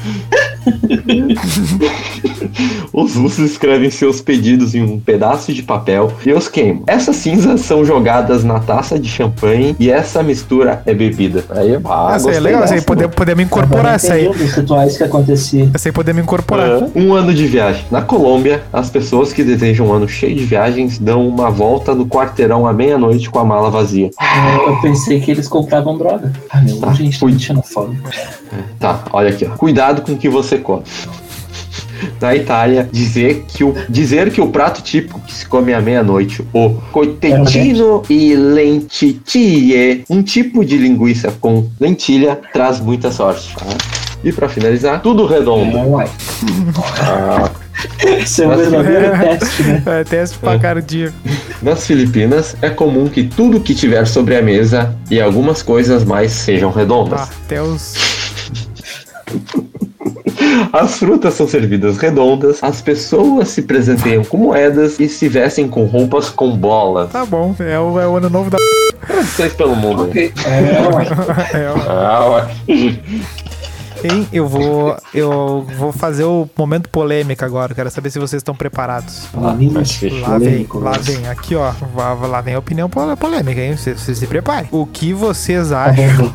[2.93, 6.83] Os russos escrevem seus pedidos em um pedaço de papel e os queimam.
[6.87, 11.45] Essas cinzas são jogadas na taça de champanhe e essa mistura é bebida.
[11.51, 14.29] Aí, ah, Essa aí é legal, essa aí dessa, podemos, podemos incorporar essa aí.
[14.29, 15.71] Os rituais que acontecia.
[15.75, 16.83] Essa aí podemos incorporar.
[16.85, 17.85] Ah, Um ano de viagem.
[17.91, 22.07] Na Colômbia, as pessoas que desejam um ano cheio de viagens dão uma volta no
[22.07, 24.11] quarteirão à meia-noite com a mala vazia.
[24.59, 26.33] Eu, eu pensei que eles compravam droga.
[26.51, 27.33] Ah, meu, Ah, gente, fui.
[27.33, 28.09] tá xenofóbico.
[28.79, 29.57] Tá, olha aqui, ó.
[29.57, 30.83] Cuidado com o que você come.
[32.21, 36.45] Na Itália, dizer que, o, dizer que o prato típico que se come à meia-noite,
[36.53, 43.55] o coitettino e lentitie, um tipo de linguiça com lentilha, traz muita sorte.
[43.57, 43.67] tá?
[44.25, 46.01] E pra finalizar, tudo redondo.
[46.01, 46.09] É.
[47.01, 47.51] Ah,
[48.03, 49.83] Esse é o Mas- verdadeiro teste, né?
[49.87, 50.59] É, teste pra É.
[50.59, 51.15] cardíaco.
[51.63, 56.33] nas Filipinas, é comum que tudo que tiver sobre a mesa e algumas coisas mais
[56.33, 57.21] sejam redondas.
[57.29, 57.95] Tá, até os.
[60.73, 65.85] As frutas são servidas redondas, as pessoas se presenteiam com moedas e se vestem com
[65.85, 67.11] roupas com bolas.
[67.11, 68.59] Tá bom, é o, é o ano novo da.
[69.09, 70.03] Vocês pelo mundo.
[70.05, 70.09] aí.
[70.09, 70.33] Ok.
[70.45, 71.07] É, uai.
[71.55, 72.49] É, o- Ah,
[74.33, 74.97] eu vou.
[75.15, 77.75] Eu vou fazer o momento polêmica agora.
[77.75, 79.29] Quero saber se vocês estão preparados.
[79.35, 81.73] Lá vem, lá vem, aqui ó.
[82.29, 83.77] Lá, vem a opinião pol- polêmica, hein?
[83.77, 84.69] Vocês vocês se preparem.
[84.73, 86.33] O que vocês Tá acham?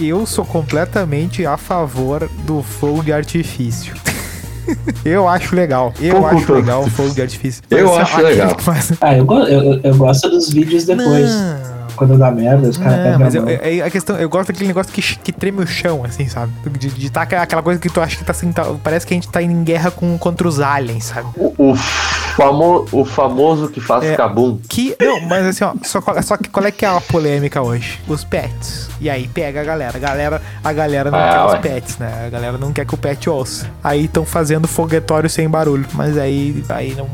[0.00, 3.94] Eu sou completamente a favor do fogo de artifício.
[5.04, 5.94] Eu acho legal.
[6.00, 6.52] Eu Pouco acho tanto.
[6.52, 7.62] legal o fogo de artifício.
[7.70, 8.56] Eu Mas, acho legal.
[8.60, 11.30] faz- Ah, eu, eu- eu gosto dos vídeos depois.
[11.34, 11.77] Não.
[11.98, 13.50] Quando dá merda, os caras Não, pegam mas a eu, mão.
[13.50, 16.52] é- é a questão, eu gosto daquele negócio que, que treme o chão, assim, sabe?
[16.78, 19.16] De, de tá aquela- coisa que tu acha que tá assim, tá- parece que a
[19.16, 21.28] gente tá em guerra com, contra os aliens, sabe?
[21.36, 24.16] O, o, famo, o famoso que faz É.
[24.16, 24.58] cabum.
[24.68, 27.60] Que, não, mas assim, ó, só, qual- só que qual é que é a polêmica
[27.60, 28.00] hoje?
[28.06, 28.88] Os pets.
[29.00, 29.96] E aí pega a galera.
[29.96, 31.46] A galera, a galera não Ah, quer ué.
[31.54, 32.24] os pets, né?
[32.26, 33.66] A galera não quer que o pet ouça.
[33.82, 35.86] Aí estão fazendo foguetório sem barulho.
[35.94, 37.08] Mas aí, aí não,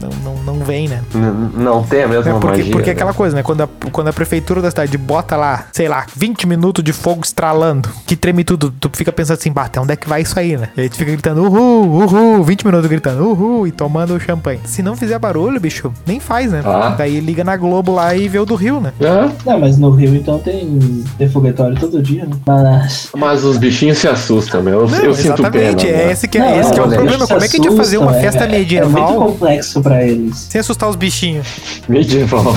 [0.00, 1.02] não, não, não vem, né?
[1.14, 2.72] N- Não tem a mesma É porque, magia.
[2.72, 2.92] porque né?
[2.92, 3.42] aquela coisa, né?
[3.42, 7.22] Quando a, quando a prefeitura da cidade bota lá, sei lá, 20 minutos de fogo
[7.24, 10.56] estralando, que treme tudo, tu fica pensando assim, bate, onde é que vai isso aí,
[10.56, 10.68] né?
[10.76, 14.60] E aí tu fica gritando, uhul, uhul, 20 minutos gritando, uhul, e tomando champanhe.
[14.64, 16.62] Se não fizer barulho, bicho, nem faz, né?
[16.64, 16.94] Ah.
[16.96, 18.92] Daí liga na Globo lá e vê o do Rio, né?
[19.00, 22.36] É, Não, mas no Rio então tem, foguetório todo dia, né?
[22.46, 23.08] Mas.
[23.16, 24.80] mas os bichinhos se assustam, meu.
[24.80, 25.56] Eu, Não, eu sinto pena.
[25.66, 26.12] exatamente, é né?
[26.12, 27.26] esse que é, Não, esse que é o problema.
[27.26, 29.89] Como é que a gente ia fazer uma festa é- É muito medieval complexo pra
[29.98, 30.36] eles.
[30.50, 31.46] sem assustar os bichinhos?
[31.88, 32.54] Medieval.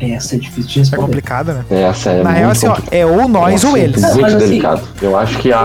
[0.00, 1.02] Essa é difícil de É responder.
[1.02, 1.64] complicado, né?
[1.70, 4.00] Essa é Na real, assim, ó, é ou nós ou Nossa, eles.
[4.02, 4.82] Não, Muito mas assim, delicado.
[5.02, 5.58] Eu acho que a,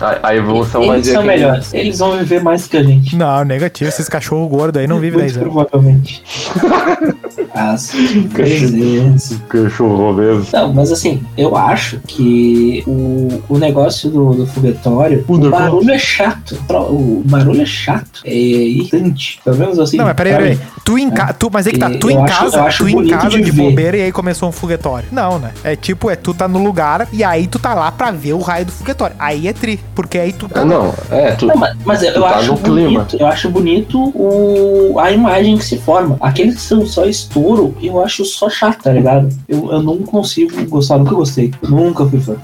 [0.00, 1.74] a, a evolução vai Eles dizer são que melhores.
[1.74, 3.16] Eles vão viver mais que a gente.
[3.16, 5.52] Não, negativo, esses cachorros gordos aí não vivem Muito 10 anos.
[5.52, 6.22] provavelmente.
[7.54, 9.38] As vezes.
[9.48, 10.46] cachorro mesmo.
[10.52, 15.90] Não, mas assim, eu acho que o, o negócio do, do foguetório, O o, barulho
[15.90, 16.58] é chato.
[16.68, 18.22] O barulho é chato.
[18.24, 19.40] É irritante.
[19.44, 19.96] Pelo menos assim.
[19.96, 20.58] Não, mas peraí, peraí.
[20.84, 21.32] Tu em casa.
[21.34, 23.18] Tu, mas é que tá, E tu em acho- casa, eu acho tu em bonito
[23.18, 25.08] casa de bobeira e aí começou um foguetório.
[25.12, 25.52] Não, né?
[25.62, 28.38] É tipo, é tu tá no lugar e aí tu tá lá pra ver o
[28.38, 29.16] raio do foguetório.
[29.18, 30.60] Aí é tri, porque aí tu tá.
[30.62, 32.90] Ah, não, é, tu, Não, mas, mas eu, Tu eu tá acho no clima.
[33.00, 33.16] bonito.
[33.18, 36.16] Eu acho bonito o, a imagem que se forma.
[36.20, 39.28] Aqueles que são só estouro, eu acho só chato, tá ligado?
[39.48, 41.52] Eu, eu não consigo gostar, nunca gostei.
[41.68, 42.36] Nunca fui fã.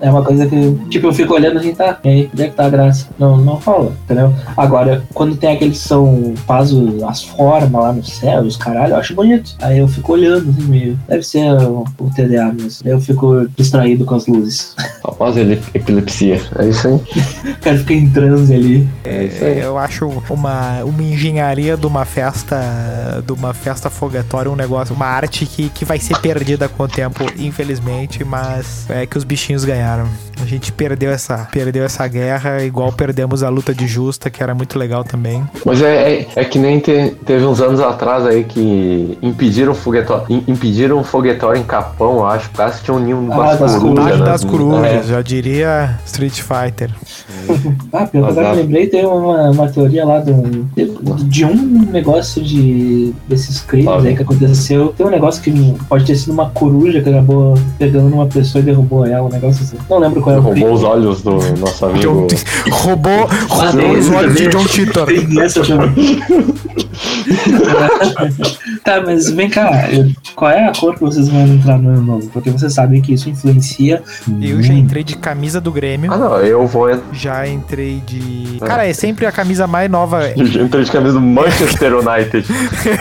[0.00, 2.54] É uma coisa que, tipo, eu fico olhando assim, tá, e aí, onde é que
[2.54, 3.06] tá a graça?
[3.18, 4.32] Não, não rola, entendeu?
[4.56, 6.70] Agora, quando tem aqueles que são, faz
[7.06, 9.54] as formas lá no céu, os caralho, eu acho bonito.
[9.60, 12.88] Aí eu fico olhando, assim, meio, deve ser o, o TDA mesmo.
[12.88, 14.74] Eu fico distraído com as luzes.
[15.08, 16.40] após ele epilepsia.
[16.58, 16.94] É isso aí.
[17.52, 18.88] O cara fica em transe ali.
[19.04, 19.58] É isso aí.
[19.60, 25.06] Eu acho uma, uma engenharia de uma festa, de uma festa foguetória, um negócio, uma
[25.06, 29.64] arte que, que vai ser perdida com o tempo, infelizmente, mas é que os bichinhos
[29.64, 30.06] ganharam.
[30.40, 34.54] A gente perdeu essa, perdeu essa guerra, igual perdemos a luta de justa, que era
[34.54, 35.42] muito legal também.
[35.66, 40.24] Mas é, é, é que nem te- teve uns anos atrás aí que impediram foguetório,
[40.28, 43.74] im- impediram foguetório em Capão, eu acho, por causa que tinha um ninho Ah, das
[43.76, 44.18] corujas.
[44.20, 44.24] né?
[44.26, 46.90] Das corujas, É, É, já diria Street Fighter.
[47.92, 50.32] Ah, pior que eu lembrei, tem uma, uma teoria lá de,
[51.24, 51.56] de um
[51.90, 54.92] negócio de desses crimes aí que aconteceu.
[54.96, 55.50] Tem um negócio que
[55.88, 59.62] pode ter sido uma coruja que acabou pegando numa pessoa e derrubou ela, um negócio
[59.64, 59.76] assim.
[59.88, 60.70] Não lembro qual é o Roubou crime.
[60.76, 62.26] os olhos do nosso amigo.
[62.70, 64.48] Roubou, Ah, roubou os olhos de.
[64.48, 65.08] John Titor.
[68.84, 69.88] Tá, mas vem cá,
[70.34, 72.28] qual é a cor que vocês vão entrar no ano novo?
[72.30, 74.02] Porque vocês sabem que isso influencia.
[74.40, 76.10] Eu já entrei de camisa do Grêmio.
[76.10, 76.88] Ah, não, eu vou.
[77.12, 78.58] Já entrei de.
[78.60, 80.32] Cara, é sempre a camisa mais nova.
[80.34, 82.46] Eu entrei de camisa do Manchester United.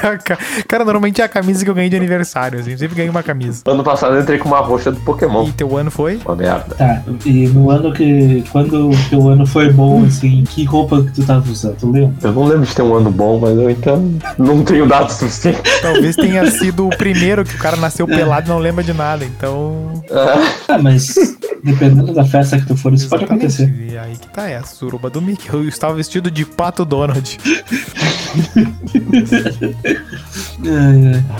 [0.67, 2.71] Cara, normalmente é a camisa que eu ganhei de aniversário, assim.
[2.71, 3.63] Eu sempre ganhei uma camisa.
[3.65, 5.47] Ano passado eu entrei com uma roxa do Pokémon.
[5.47, 6.19] E teu ano foi?
[6.25, 6.75] Uma merda.
[6.75, 8.43] Tá, e no ano que.
[8.51, 11.77] Quando o teu ano foi bom, assim, que roupa que tu tava usando?
[11.77, 12.13] Tu lembra?
[12.21, 15.61] Eu não lembro de ter um ano bom, mas eu então não tenho dados suficientes.
[15.81, 19.23] Talvez tenha sido o primeiro que o cara nasceu pelado e não lembra de nada.
[19.23, 20.03] Então.
[20.11, 21.15] Ah, mas
[21.71, 23.45] dependendo da festa que tu for, isso pode Exatamente.
[23.61, 23.91] acontecer.
[23.93, 25.49] E aí que tá, é a suruba do Mickey.
[25.53, 27.37] Eu estava vestido de pato Donald.
[30.65, 31.23] Ai, ai.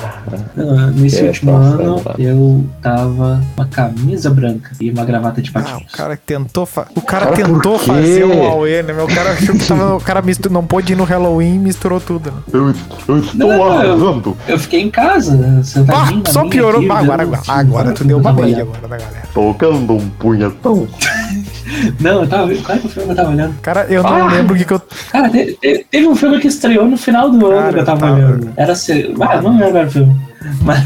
[0.60, 5.42] Ah, Nesse É, último tá, ano, eu tava com uma camisa branca e uma gravata
[5.42, 5.88] de Ah, patins.
[5.94, 8.92] o cara tentou, fa- o cara Cara, tentou fazer um Aue, né?
[8.94, 9.06] meu?
[9.06, 12.00] O cara achou que tava, o cara mistur, não pôde ir no Halloween e misturou
[12.02, 12.32] tudo.
[12.32, 12.38] Né?
[12.52, 12.74] Eu,
[13.08, 14.38] eu estou Não, eu- arrasando.
[14.48, 16.82] Eu fiquei em casa, sentadinho Ah, só piorou.
[16.82, 18.62] aqui, Ah, agora, agora, agora tu deu uma olhando.
[18.62, 19.24] agora da galera.
[19.34, 20.88] Tocando um punhetão.
[22.00, 22.64] Não, eu tava vendo.
[22.64, 23.56] Qual é que o filme que eu tava olhando?
[23.62, 24.32] Cara, eu não Ah!
[24.32, 24.82] lembro o que, que eu.
[25.12, 28.00] Cara, te- te- teve um filme que estreou no final do ano que eu tava
[28.08, 28.54] tá- olhando.
[28.56, 28.74] Era.
[28.74, 29.14] Se...
[29.20, 30.16] Ah, não lembro o filme.
[30.62, 30.84] Mas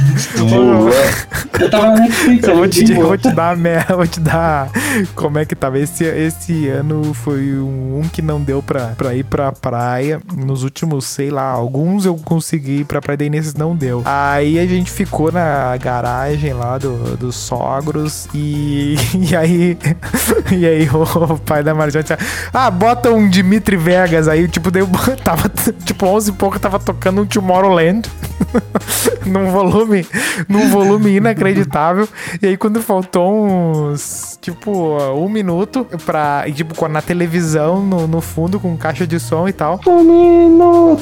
[1.59, 2.47] eu tava na Netflix.
[2.47, 4.69] Eu vou te, eu vou te dar, me- eu vou te dar
[5.15, 5.79] como é que tava.
[5.79, 10.21] Esse, esse ano foi um, um que não deu pra, pra ir pra praia.
[10.35, 14.01] Nos últimos, sei lá, alguns eu consegui ir pra praia, daí nesses não deu.
[14.05, 18.95] Aí a gente ficou na garagem lá do, dos sogros e,
[19.29, 19.77] e aí
[20.51, 22.17] e aí o pai da Marjane disse,
[22.53, 24.87] ah, bota um Dimitri Vegas aí, tipo, deu,
[25.23, 25.49] tava,
[25.85, 28.09] tipo, 11 e pouco, tava tocando um Tomorrowland
[29.25, 30.05] num volume,
[30.49, 32.07] num volume inacreditável.
[32.41, 38.21] E aí quando faltou uns, tipo, um minuto pra, e, tipo, na televisão, no, no
[38.21, 39.79] fundo, com caixa de som e tal.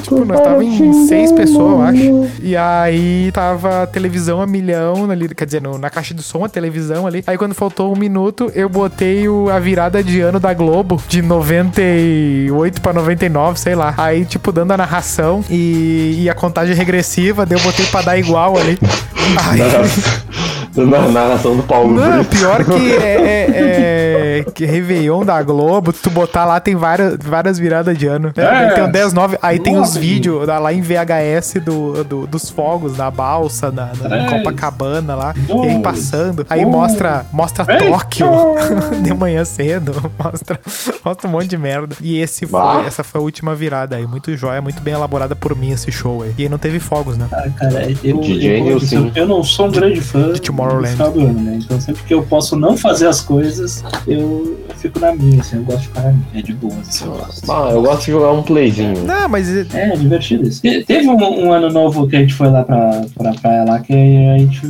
[0.02, 2.30] Tipo, nós tava em seis pessoas, eu acho.
[2.42, 6.44] E aí tava a televisão a milhão ali, quer dizer, no- na caixa de som
[6.44, 7.22] a televisão ali.
[7.26, 11.22] Aí quando faltou um minuto, eu botei o, a virada de ano da Globo, de
[11.22, 13.94] 98 pra 99, sei lá.
[13.96, 18.18] Aí, tipo, dando a narração e, e a contagem regressiva, daí eu botei pra dar
[18.18, 18.78] igual ali.
[19.36, 19.60] Aí,
[20.76, 22.36] Na narração do Paulo não, Brito.
[22.36, 27.58] pior que é, é, é que Réveillon da Globo, tu botar lá tem várias, várias
[27.58, 28.32] viradas de ano.
[28.36, 28.70] É, É.
[28.70, 32.96] Tem o 10, 9, aí tem os vídeos lá em VHS do, do- dos fogos,
[32.96, 34.26] da balsa, na, na.
[34.30, 35.70] Copacabana lá, e Dois.
[35.70, 36.46] aí passando.
[36.48, 36.70] Aí Um.
[36.70, 37.90] mostra, mostra Três.
[37.90, 38.28] Tóquio
[39.02, 40.58] de manhã cedo, mostra,
[41.04, 41.96] mostra um monte de merda.
[42.00, 42.84] E esse foi, Bah.
[42.86, 46.22] essa foi a última virada aí, muito jóia, muito bem elaborada por mim esse show
[46.22, 46.32] aí.
[46.38, 47.26] E aí não teve fogos, né?
[47.32, 49.10] Ah, cara, eu, DJ eu, Nilson.
[49.14, 50.88] eu não sou um grande fã De Tomorrowland.
[50.88, 51.58] do final do ano, né?
[51.62, 55.62] Então sempre que eu posso não fazer as coisas, eu, fico na minha, assim, eu
[55.64, 56.26] gosto de ficar na minha.
[56.34, 57.52] É de boa, assim, eu gosto.
[57.52, 59.04] Ah, eu gosto de jogar um playzinho.
[59.04, 60.62] Não, mas É, divertido isso.
[60.62, 63.78] Te- Teve um, um ano novo que a gente foi lá pra, pra praia lá,
[63.80, 64.60] que a gente.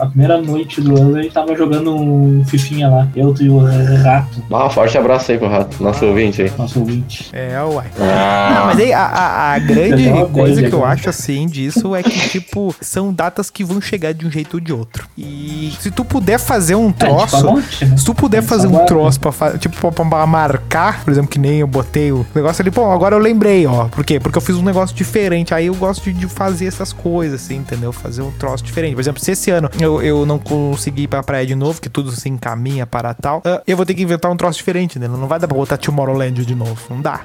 [0.00, 3.08] A primeira noite do ano a gente tava jogando um fifinha lá.
[3.16, 3.58] Eu e o
[4.02, 6.52] rato, Ah, forte abraço aí pro rato, nosso ouvinte aí.
[6.56, 7.28] nosso ouvinte.
[7.32, 7.86] é, uai.
[7.98, 12.02] Ah, Não, mas aí a, a- a grande coisa que eu acho assim disso é
[12.02, 15.08] que, tipo, são datas que vão chegar de um jeito ou de outro.
[15.16, 15.33] E
[15.80, 17.36] se tu puder fazer um É, tipo, troço.
[17.36, 17.96] a monte, né?
[17.96, 21.28] Se tu puder Mas fazer um troço pra, fa- tipo, pra, pra marcar, por exemplo,
[21.30, 23.86] que nem eu botei o negócio ali, pô, agora eu lembrei, ó.
[23.86, 24.18] Por quê?
[24.20, 25.54] Porque eu fiz um negócio diferente.
[25.54, 27.92] Aí eu gosto de, de fazer essas coisas, assim, entendeu?
[27.92, 28.94] Fazer um troço diferente.
[28.94, 31.88] Por exemplo, se esse ano eu, eu não consegui ir pra praia de novo, que
[31.88, 35.08] tudo se encaminha para tal, ah, eu vou ter que inventar um troço diferente, né?
[35.08, 36.76] Não vai dar pra botar Tomorrowland de novo.
[36.90, 37.20] Não dá.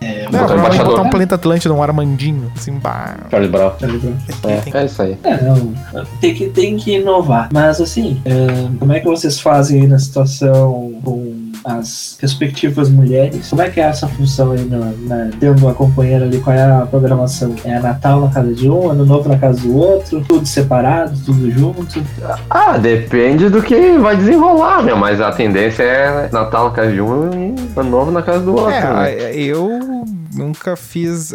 [0.00, 0.90] É, Não, Botar provavelmente embaixador.
[0.92, 3.16] botar um planeta Atlântida, um Armandinho, assim, bah.
[3.30, 3.72] Charlie Brown.
[3.80, 4.16] ligado?
[4.44, 5.18] É, é isso aí.
[5.24, 5.74] É, não,
[6.20, 7.48] tem que, tem que inovar.
[7.52, 13.48] Mas assim, é, como é que vocês fazem aí na situação com as respectivas mulheres?
[13.48, 16.38] Como é que é essa função aí na, na, tendo uma companheira ali?
[16.38, 17.54] Qual é a programação?
[17.64, 21.50] É Natal na casa de um, Ano Novo na casa do outro, tudo separado, tudo
[21.50, 22.02] junto?
[22.48, 24.96] Ah, depende do que vai desenrolar, meu.
[24.96, 28.52] Mas a tendência é Natal na casa de um e Ano Novo na casa do
[28.52, 28.70] outro.
[28.70, 29.12] né?
[29.12, 30.04] É, eu
[30.36, 31.32] nunca fiz.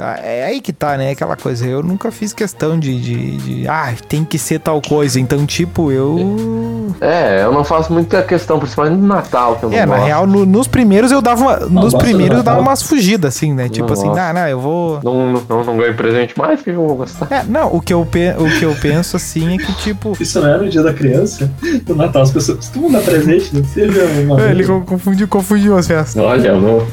[0.00, 1.10] ah, é aí que tá, né?
[1.10, 1.66] Aquela coisa.
[1.66, 5.18] Eu nunca fiz questão de, de, de, Ah, tem que ser tal coisa.
[5.20, 6.94] Então, tipo, eu.
[7.00, 10.06] É, eu não faço muita questão, principalmente no Natal, que eu não É, na gosto.
[10.06, 11.42] real, no- nos primeiros eu dava.
[11.42, 13.68] uma- nos gosto do primeiros eu dava umas fugidas, assim, né?
[13.68, 14.20] Tipo Não assim, gosto.
[14.20, 15.00] não, não, eu vou.
[15.02, 17.26] Não, não, não ganho presente mais, porque eu vou gostar.
[17.30, 20.16] É, não, o que, eu pe- o que eu penso assim é que, tipo.
[20.20, 21.50] Isso não é no dia da criança?
[21.88, 24.40] No Natal, as pessoas costumam dar presente, não seja uma.
[24.42, 26.22] É, ele co- confundiu, confundiu as festas.
[26.22, 26.86] Olha, eu não.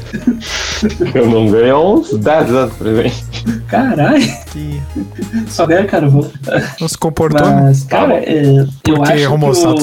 [1.22, 3.61] Eu não ganho há uns 10 anos presente.
[3.72, 4.80] Caralho, Que
[5.48, 6.30] só ganha carvão.
[6.80, 7.60] não se comportou, né?
[7.64, 9.32] Mas, cara, é, eu Porque acho que tá o,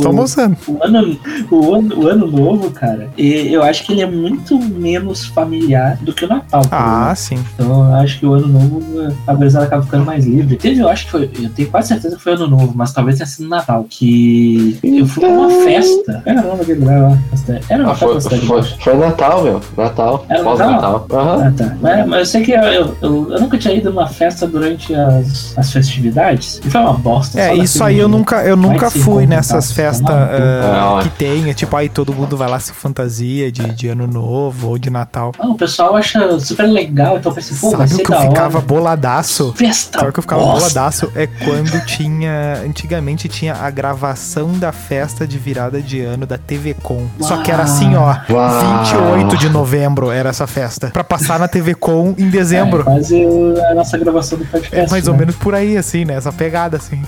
[0.07, 0.57] almoçando.
[0.67, 1.19] o, ano,
[1.51, 5.97] o, ano, o ano novo, cara, e- eu acho que ele é muito menos familiar
[6.01, 6.61] do que o Natal.
[6.61, 7.15] por Ah, exemplo.
[7.15, 7.49] sim.
[7.55, 8.81] Então eu acho que o ano novo,
[9.25, 10.55] a gurizada acaba ficando mais livre.
[10.55, 13.17] Teve, eu acho que foi, eu tenho quase certeza que foi ano novo, mas talvez
[13.17, 16.21] tenha sido Natal, que eu fui pra uma festa.
[16.25, 17.17] Era o nome daquele lugar lá?
[17.31, 19.61] Festa- Era uma Ah, festa foi, foi, foi Natal, meu.
[19.77, 20.25] Natal.
[20.29, 21.07] Era Pós-Natal.
[21.11, 21.43] Aham.
[21.47, 21.75] Ah, tá.
[21.81, 24.93] Mas, mas eu sei que eu, eu, eu- eu nunca tinha ido numa festa durante
[24.93, 26.61] as, as festividades.
[26.63, 27.39] E foi uma bosta.
[27.39, 30.33] É, isso aí eu nunca, eu nunca fui nessas tá festas maluco?
[30.33, 33.87] ah, É, que tem, é tipo, aí todo mundo vai lá se fantasia de, de
[33.87, 35.31] ano novo ou de Natal.
[35.39, 38.13] Ah, o pessoal acha super legal, então eu pensei, pô, vai Sabe ser o que
[38.13, 38.65] eu ficava hora.
[38.67, 39.53] boladaço?
[39.55, 40.59] Festa Sabe o que eu ficava bosta.
[40.69, 41.11] boladaço?
[41.15, 42.61] É quando tinha.
[42.65, 47.07] Antigamente tinha a gravação da festa de virada de ano da TV Com.
[47.19, 48.15] Só que era assim, ó.
[48.29, 48.83] Uau.
[48.85, 50.89] 28 de novembro era essa festa.
[50.91, 52.83] Pra passar na TV Com em É, dezembro.
[52.83, 54.91] quase o- a nossa gravação do É, podcast.
[54.91, 55.19] mais ou né?
[55.19, 56.15] menos por aí, assim, né?
[56.15, 57.01] Essa pegada, assim.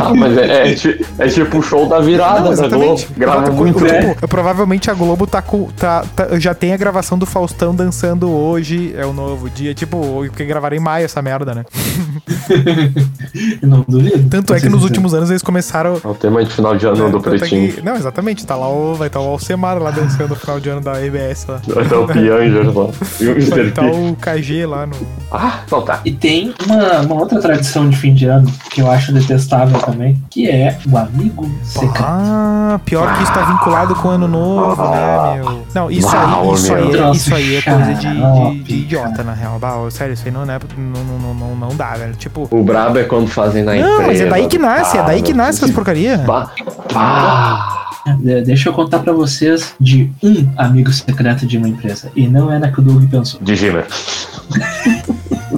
[0.00, 0.76] Ah, mas é, é,
[1.18, 3.02] é tipo o show da virada Não, da Globo.
[3.16, 3.78] Grava muito.
[3.78, 4.14] tipo, né?
[4.28, 5.66] provavelmente a Globo tá com.
[5.76, 9.74] Tá, tá- já tem a gravação do Faustão dançando hoje, é o novo dia.
[9.74, 11.64] Tipo, porque gravaram em maio essa merda, né?
[13.62, 14.28] Não duvido.
[14.28, 16.00] Tanto é que nos últimos anos eles começaram.
[16.02, 17.72] É o tema de final de ano do tanto é Pretinho.
[17.72, 20.68] que- não, exatamente, tá lá o, vai estar o Alcemar lá dançando no final de
[20.68, 21.60] ano da EBS lá.
[21.66, 22.86] Vai estar o Pianger lá.
[23.20, 23.90] E o Vai estar P.
[23.90, 24.94] o KG lá no.
[25.30, 26.00] Ah, então tá.
[26.04, 30.20] E tem uma, uma outra tradição de fim de ano que eu acho detestável também,
[30.30, 32.02] que é o amigo secreto.
[32.04, 35.66] Ah, pior que isso tá vinculado com o ano novo, né, meu?
[35.74, 36.84] Não, isso Uau, aí, isso meu.
[36.84, 39.58] aí, é, isso aí é coisa de, de, de idiota, na real.
[39.58, 42.05] Bah, sério, isso aí não, é, não, não, não, não dá, velho.
[42.18, 42.48] Tipo.
[42.50, 43.98] O brabo é quando fazem na empresa.
[43.98, 46.18] Não, mas é daí que nasce, é daí que nasce essas porcaria.
[46.18, 46.50] Bah,
[46.92, 47.82] bah.
[48.20, 52.10] De- Deixa eu contar pra vocês de um amigo secreto de uma empresa.
[52.14, 53.40] E não é na que o Doug pensou.
[53.40, 53.84] De Gimmer.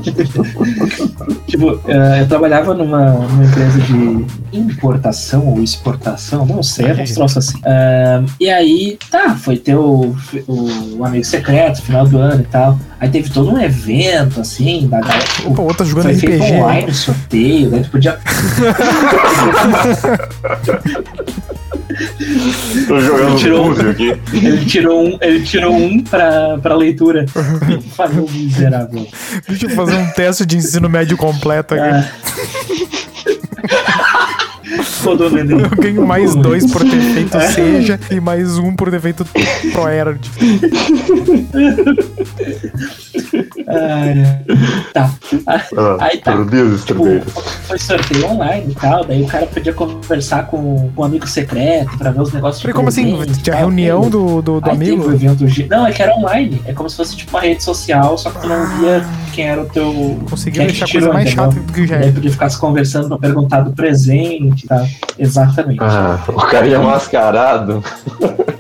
[1.47, 7.13] Tipo, eh, eu trabalhava numa, numa empresa de importação ou exportação, não sei, era uns
[7.13, 7.61] troços assim.
[7.65, 10.15] Ah, e aí, tá, foi ter o,
[10.47, 12.79] o amigo secreto, final do ano e tal.
[13.01, 15.25] Aí teve todo um evento, assim, da galera.
[15.25, 16.55] tipo, Opa, outra jogando foi feito RPG.
[16.55, 18.19] online, sorteio, daí tu podia.
[22.87, 23.69] Tô jogando Tirou.
[23.69, 24.17] Búzio aqui.
[24.33, 27.27] Ele tirou um, ele tirou um pra, pra leitura.
[27.95, 29.07] Falou miserável.
[29.49, 31.85] Deixa eu fazer um teste de ensino médio completo aqui.
[31.85, 32.09] Ah.
[35.05, 35.29] Rodou.
[35.29, 39.25] Eu ganho mais dois por ter feito seja e mais um por ter feito
[39.73, 40.21] ProErd.
[43.69, 44.39] Ah,
[44.95, 45.11] tá.
[45.47, 46.35] Ah, Aí tá.
[46.35, 47.05] Meu Deus, Tipo,
[47.67, 51.97] foi sorteio online e tal, daí o cara podia conversar com, com um amigo secreto
[51.99, 53.21] pra ver os negócios Peraí, como assim?
[53.43, 55.15] Tinha reunião do, do, do amigo?
[55.17, 56.63] de- Não, é que era online.
[56.67, 59.63] É como se fosse tipo uma rede social, só que tu não via quem era
[59.63, 60.19] o teu.
[60.31, 62.13] Conseguiu quem deixar a coisa mais chata do que já Aí é.
[62.13, 64.87] podia ficar se conversando pra perguntar do presente tal.
[65.19, 65.81] Exatamente.
[65.83, 67.83] Ah, o cara ia mascarado.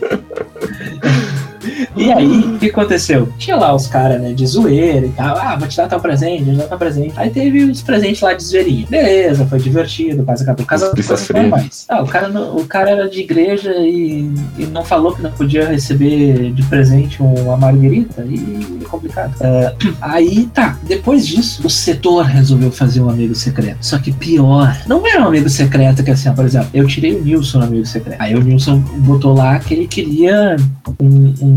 [1.98, 3.28] E aí, o que aconteceu?
[3.38, 5.36] Tinha lá os caras, né, de zoeira e tal.
[5.36, 7.12] Ah, vou te dar teu presente, vou te dar teu presente.
[7.16, 8.86] Aí teve os presentes lá de zoeirinha.
[8.88, 10.64] Beleza, foi divertido, quase acabou.
[10.66, 11.42] Casa Pizza coisas fria.
[11.42, 11.84] normais.
[11.88, 15.30] Ah, o cara, não- o cara era de igreja e, e não falou que não
[15.32, 19.34] podia receber de presente uma marguerita e é complicado.
[19.40, 20.78] É, aí, tá.
[20.84, 23.78] Depois disso, o setor resolveu fazer um amigo secreto.
[23.80, 27.14] Só que pior, não era um amigo secreto que assim, ó, por exemplo, eu tirei
[27.16, 28.20] o Nilson no amigo secreto.
[28.20, 30.56] Aí o Nilson botou lá que ele queria
[31.00, 31.56] um, um,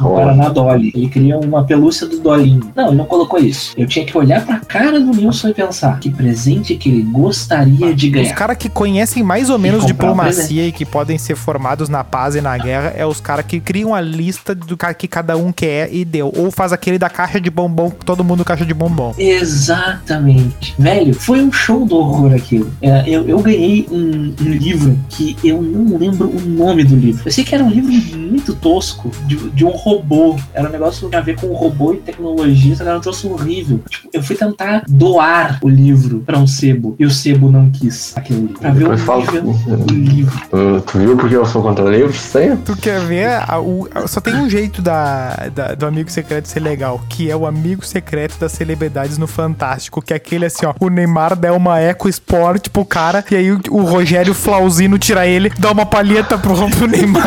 [0.00, 0.24] Olha.
[0.24, 0.92] Guaraná Dolly.
[0.94, 2.70] Ele queria uma pelúcia do Dolinho.
[2.74, 3.74] Não, ele não colocou isso.
[3.76, 7.94] Eu tinha que olhar pra cara do Nilson e pensar que presente que ele gostaria
[7.94, 8.34] de Os ganhar.
[8.34, 12.04] caras que conhecem mais ou menos comprar um diplomacia e que podem ser formados na
[12.04, 15.36] paz e na guerra é os caras que criam a lista do cara que cada
[15.36, 16.32] um quer e deu.
[16.36, 19.14] Ou faz aquele da caixa de bombom, todo mundo caixa de bombom.
[19.18, 20.74] Exatamente.
[20.78, 22.70] Velho, foi um show do horror aquilo.
[22.80, 27.22] É, eu, eu ganhei um, um livro que eu não lembro o nome do livro.
[27.26, 30.36] Eu sei que era um livro muito tosco, de, de um robô.
[30.54, 33.02] Era um negócio que tinha a ver com robô e tecnologia, só que era um
[33.02, 33.80] troço horrível.
[33.88, 38.12] Tipo, eu fui tentar doar o livro pra um sebo e o sebo não quis
[38.16, 38.58] aquele livro.
[38.60, 40.40] Pra ver o do livro.
[40.50, 42.16] Tu, tu viu porque eu sou contra livros?
[42.20, 42.56] Sei.
[42.64, 43.22] Tu quer ver?
[43.48, 47.30] a- o- a- só tem um jeito da, da- do amigo secreto ser legal, que
[47.30, 50.74] é o amigo secreto das celebridades no Fantástico, que é aquele assim, ó.
[50.80, 55.26] O Neymar dá uma Eco Sport pro cara, e aí o, o Rogério Flauzino tira
[55.26, 57.22] ele, dá uma palheta pro, pro Neymar.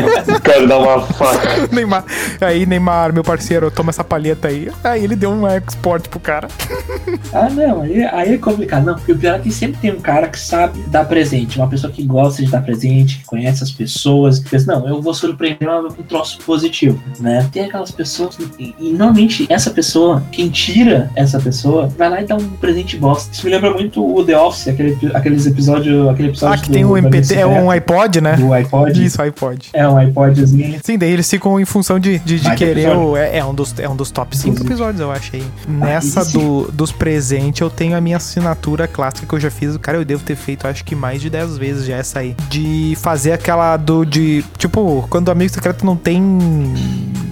[0.44, 1.68] Quero dar uma faca.
[1.74, 2.04] Neymar.
[2.40, 4.70] Aí, Neymar, meu parceiro, toma essa palheta aí.
[4.82, 6.48] Aí ele deu um Eco Sport pro cara.
[7.32, 8.84] Ah, não, aí, aí é complicado.
[8.86, 11.68] Não, porque o pior é que sempre tem um cara que sabe dar presente, uma
[11.68, 15.14] pessoa que gosta de dar presente, que conhece as pessoas, que pensa, não, eu vou
[15.14, 17.48] surpreender um troço positivo, né?
[17.52, 22.24] Tem aquelas pessoas, que- e, normalmente essa pessoa, quem tira essa pessoa, vai lá e
[22.26, 23.32] dá um presente bosta.
[23.32, 26.84] Isso me lembra muito o The Office, aquele, aqueles episódios, aquele episódio Ah, que tem
[26.84, 28.34] o do MPT, é um iPod, né?
[28.36, 29.04] Do iPod.
[29.04, 29.68] Isso, iPod.
[29.72, 30.80] É um iPodzinho.
[30.82, 33.16] Sim, daí eles ficam em função de, de, de querer o.
[33.16, 34.68] É, é um dos, é um dos top 5 Inclusive.
[34.72, 35.44] episódios, eu achei.
[35.68, 39.76] Nessa esse- do, dos presentes, eu tenho a minha assinatura clássica que eu já fiz.
[39.76, 42.34] Cara, eu devo ter feito, acho que mais de 10 vezes já essa aí.
[42.48, 44.04] De fazer aquela do.
[44.04, 46.20] de Tipo, quando o amigo secreto não tem.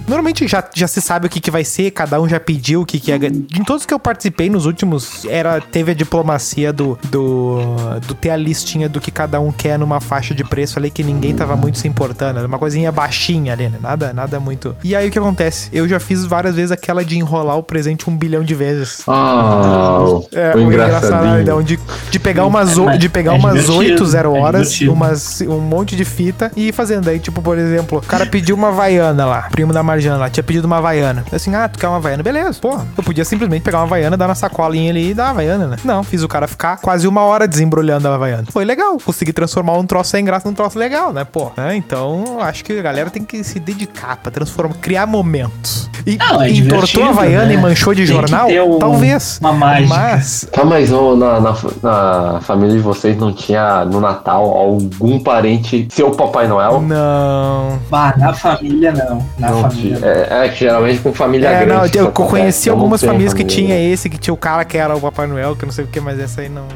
[0.09, 2.85] Normalmente já, já se sabe o que, que vai ser, cada um já pediu o
[2.85, 3.15] que, que é.
[3.15, 7.59] Em todos que eu participei nos últimos, era teve a diplomacia do, do,
[8.07, 11.03] do ter a listinha do que cada um quer numa faixa de preço ali que
[11.03, 12.39] ninguém tava muito se importando.
[12.39, 13.77] Era uma coisinha baixinha ali, né?
[13.81, 14.75] Nada, nada muito.
[14.83, 15.69] E aí o que acontece?
[15.71, 19.03] Eu já fiz várias vezes aquela de enrolar o presente um bilhão de vezes.
[19.07, 21.41] Ah, o, É, o engraçadinho.
[21.41, 21.79] então, de,
[22.09, 24.93] de pegar umas, É, de pegar é umas divertido, 8, 0 é horas, divertido.
[24.93, 27.07] umas, um monte de fita e ir fazendo.
[27.09, 30.43] Aí, tipo, por exemplo, o cara pediu uma vaiana lá, primo da Marjana lá, tinha
[30.43, 31.25] pedido uma vaiana.
[31.29, 32.23] Eu Assim, ah, tu quer uma vaiana?
[32.23, 32.79] Beleza, pô.
[32.97, 35.75] Eu podia simplesmente pegar uma vaiana, dar na sacolinha ali e dar a vaiana, né?
[35.83, 38.45] Não, fiz o cara ficar quase uma hora desembrulhando a vaiana.
[38.49, 41.51] Foi legal, consegui transformar um troço sem graça num troço legal, né, pô?
[41.57, 41.75] Né?
[41.75, 45.89] Então, acho que a galera tem que se dedicar pra transformar, criar momentos.
[46.05, 47.53] E Não, é entortou a vaiana né?
[47.55, 48.47] e manchou de Tem que jornal?
[48.47, 49.37] ter um- Talvez.
[49.41, 49.95] uma mágica.
[49.95, 55.19] Mas Tá, mas ô, na, na, na família de vocês não tinha no Natal algum
[55.19, 56.81] parente ser o Papai Noel?
[56.81, 57.77] Não.
[57.91, 59.25] Ah, na família não.
[59.37, 59.88] Na Não família tinha.
[60.01, 61.97] É, é que geralmente com família É, grande.
[61.97, 63.55] não, eu acontece, conheci algumas famílias que família.
[63.55, 65.87] tinha esse, que tinha o cara que era o Papai Noel, que não sei o
[65.87, 66.67] que, mas essa aí não,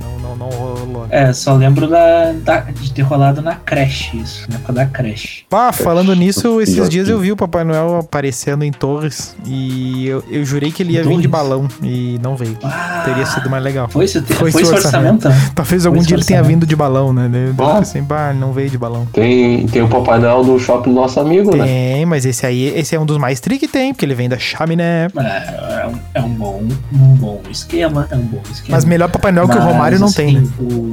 [0.00, 0.69] não, não, não rolou.
[1.10, 5.44] É, só lembro da, da- de ter rolado na creche isso, na época da creche.
[5.50, 10.22] Ah, falando nisso, esses dias eu vi o Papai Noel aparecendo em Torres e eu,
[10.30, 12.56] eu jurei que ele ia vir de balão e não veio.
[12.62, 13.88] Ah, Teria sido mais legal.
[13.88, 15.28] Foi esse, Foi foi esse esse orçamento?
[15.28, 15.34] né?
[15.54, 16.60] Talvez algum dia ele tenha orçamento.
[16.60, 17.30] vindo de balão, né?
[17.58, 17.78] Eu Ah.
[17.78, 19.06] assim, bah, não veio de balão.
[19.12, 21.64] Tem, tem o Papai Noel do shopping do nosso amigo, né?
[21.64, 24.28] Tem, mas esse aí, esse é um dos mais tri que tem, porque ele vem
[24.28, 25.08] da chaminé.
[25.16, 28.76] É, é um, é um bom, um bom esquema, é um bom esquema.
[28.76, 30.40] Mas melhor Papai Noel que o Mas, Romário não tem, né?
[30.40, 30.89] assim,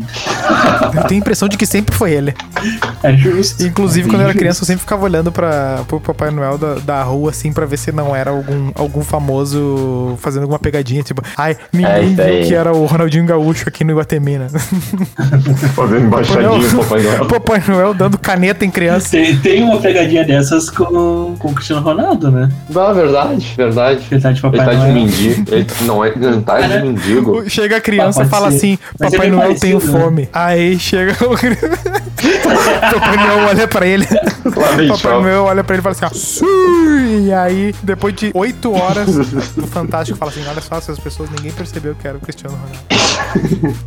[0.95, 2.33] Eu tenho a impressão de que sempre foi ele.
[3.03, 3.63] É justo.
[3.65, 6.57] Inclusive, É quando eu era bem criança, eu sempre ficava olhando para pro Papai Noel
[6.57, 11.03] da, da rua, assim, pra ver se não era algum, algum famoso fazendo alguma pegadinha.
[11.03, 12.47] Tipo, ai, É, ninguém aí.
[12.47, 14.47] que era o Ronaldinho Gaúcho aqui no Iguatemi, né?
[15.75, 17.25] Fazendo embaixadinho o Papai Noel.
[17.25, 19.09] Papai Noel dando caneta em criança.
[19.11, 22.49] Tem, tem uma pegadinha dessas com, com o Cristiano Ronaldo, né?
[22.69, 24.05] Não, verdade, verdade.
[24.11, 24.93] Ele tá de Ele Papai tá de Noel.
[24.93, 25.45] mendigo.
[25.55, 27.49] Ele não, é, ele não tá de Cara, mendigo.
[27.49, 28.57] Chega a criança Ah, e fala ser.
[28.57, 29.86] assim: Mas Papai é Noel, parecido, né?
[29.91, 30.29] Fome.
[30.33, 31.35] Aí chega o.
[32.93, 34.05] Papai Noel olha pra ele.
[34.87, 35.21] Papai.
[35.21, 39.09] Noel olha pra ele e fala assim: ó, "Sim!" E aí, depois de oito horas,
[39.57, 43.77] o Fantástico fala assim: olha só, essas pessoas ninguém percebeu que era o Cristiano Ronaldo.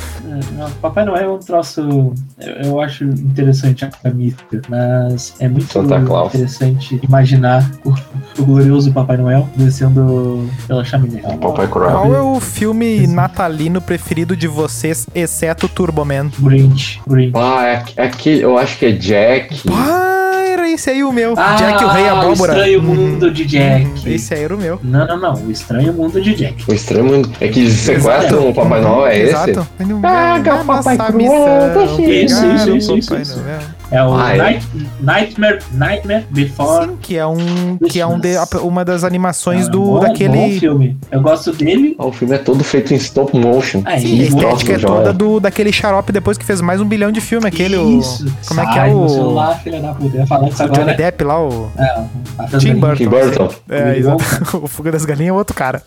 [0.52, 2.12] Não, Papai Noel é um troço.
[2.38, 6.34] Eu, eu acho interessante a mística, mas é muito Santa Claus.
[6.34, 7.94] interessante imaginar o,
[8.40, 11.20] o glorioso Papai Noel descendo pela chaminé.
[11.22, 12.14] Papai Qual Noel.
[12.14, 16.30] é o filme natalino preferido de vocês, exceto Turbo Man?
[16.38, 17.00] Grinch.
[17.06, 17.32] Grinch.
[17.36, 19.62] Ah, é, é que eu acho que é Jack.
[19.70, 21.34] Ah, era esse aí o meu.
[21.36, 22.52] Ah, Jack, o Rei Abóbora.
[22.52, 24.12] O estranho mundo de Jack.
[24.12, 24.78] Esse aí era o meu.
[24.82, 25.34] Não, não, não.
[25.34, 26.64] O estranho mundo de Jack.
[26.68, 29.32] O extremo é que eles sequestram o Papai Noel, é esse?
[29.32, 29.68] Exato.
[29.78, 31.84] Pega o Papai Nossa Noel.
[32.00, 33.42] Isso, isso, isso, Papai isso.
[33.90, 34.36] É o Ah, é?
[34.38, 34.66] Night-
[35.00, 36.86] Nightmare, Nightmare Before.
[36.88, 40.28] Sim, que é um que é um de- uma das animações Ah, do bom, daquele
[40.36, 40.96] Bom filme.
[41.10, 41.96] Eu gosto dele.
[41.98, 43.82] O filme é todo feito em stop motion.
[43.84, 47.10] Ah, Sim, a estética é toda do daquele xarope depois que fez mais um bilhão
[47.10, 48.24] de filme, aquele o Isso.
[48.46, 50.16] como é que Sai é o celular, filha da puta.
[50.16, 50.96] Eu ia falar isso o Johnny agora.
[50.96, 52.96] Depp lá, o É, Tim Burton.
[52.96, 53.48] Tim Burton.
[53.68, 54.24] É, Willy exato.
[54.62, 55.82] O Fuga das Galinhas é outro cara.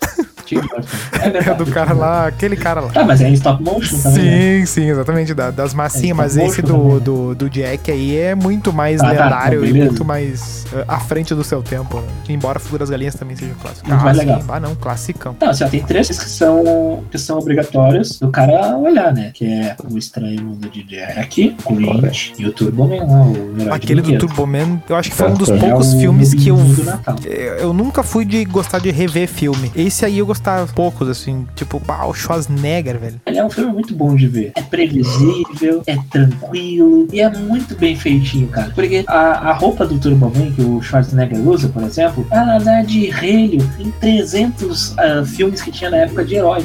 [1.22, 2.90] É, É do cara Tim lá, aquele cara lá.
[2.90, 4.24] Tá, mas é em stop motion também.
[4.24, 4.60] né?
[4.60, 8.36] Sim, sim, exatamente, da- das massinhas, É, mas esse do, do, do Jack aí é
[8.36, 11.98] muito mais Ah, tá, lendário tá, e muito mais eh, à frente do seu tempo,
[12.00, 12.08] né?
[12.30, 13.88] embora Fuga das Galinhas também seja um clássico.
[13.90, 14.42] Muito mais legal.
[14.42, 15.36] sim, ah não, classicão.
[15.40, 19.32] Não, assim, ó, tem três que são, que são obrigatórios do cara olhar, né?
[19.34, 23.56] Que é o Estranho Mundo de Jack, o Grinch e o Turboman lá, o Herói
[23.66, 24.28] de Aquele do Brinquedo.
[24.28, 26.84] Turboman, eu acho que foi um dos É, poucos o filmes que eu do.
[27.26, 29.72] Eu eu nunca fui de gostar de rever filme.
[29.76, 33.22] Esse aí eu gostava poucos, assim, tipo, pá, o Schwarzenegger, velho.
[33.26, 34.52] Ele é um filme muito bom de ver.
[34.56, 38.72] É previsível, é tranquilo e é muito bem feitinho, cara.
[38.76, 43.10] Porque a, a roupa do Turboman que o Schwarzenegger usa, por exemplo, ela dá de
[43.10, 46.62] relho em 300 ah, filmes que tinha na época de herói.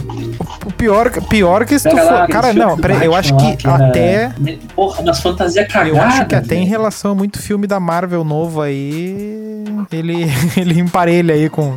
[0.67, 2.27] O pior, pior que se tu for.
[2.29, 4.33] Cara, não, peraí, eu acho que era- até.
[4.75, 5.97] Porra, umas fantasias cagadas.
[5.97, 6.71] Eu acho que até em velho.
[6.71, 9.48] relação a muito filme da Marvel novo aí,
[9.93, 10.27] ele,
[10.57, 11.75] ele emparelha aí com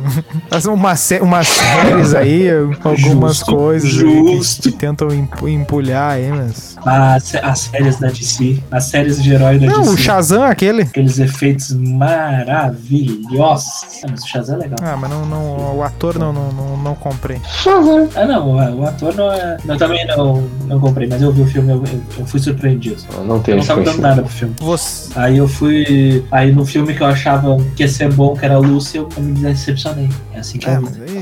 [0.68, 4.62] umas, sé- umas séries aí, algumas Justo, coisas aí que- justo.
[4.62, 6.72] que, tentam empu- empulhar aí, mas...
[6.84, 10.02] As, as séries da DC, as séries de herói da Não, o DC.
[10.02, 10.82] Shazam aquele.
[10.82, 14.02] Aqueles efeitos maravilhosos.
[14.04, 14.78] Ah, mas o Shazam é legal.
[14.82, 17.40] Ah, mas não, não, o ator não, não, não, não comprei.
[18.16, 19.56] Ah, não, o, o ator não é.
[19.66, 22.96] Eu também não, não comprei, mas eu vi o filme, eu, eu, eu fui surpreendido.
[23.14, 24.54] Eu não Eu tenho não tava dando nada pro filme.
[24.60, 25.10] Você...
[25.18, 26.24] Aí eu fui.
[26.30, 29.32] Aí no filme que eu achava que ia ser bom, que era Lucy, eu me
[29.32, 30.08] decepcionei.
[30.32, 31.02] É assim que É, eu mas vi.
[31.02, 31.16] aí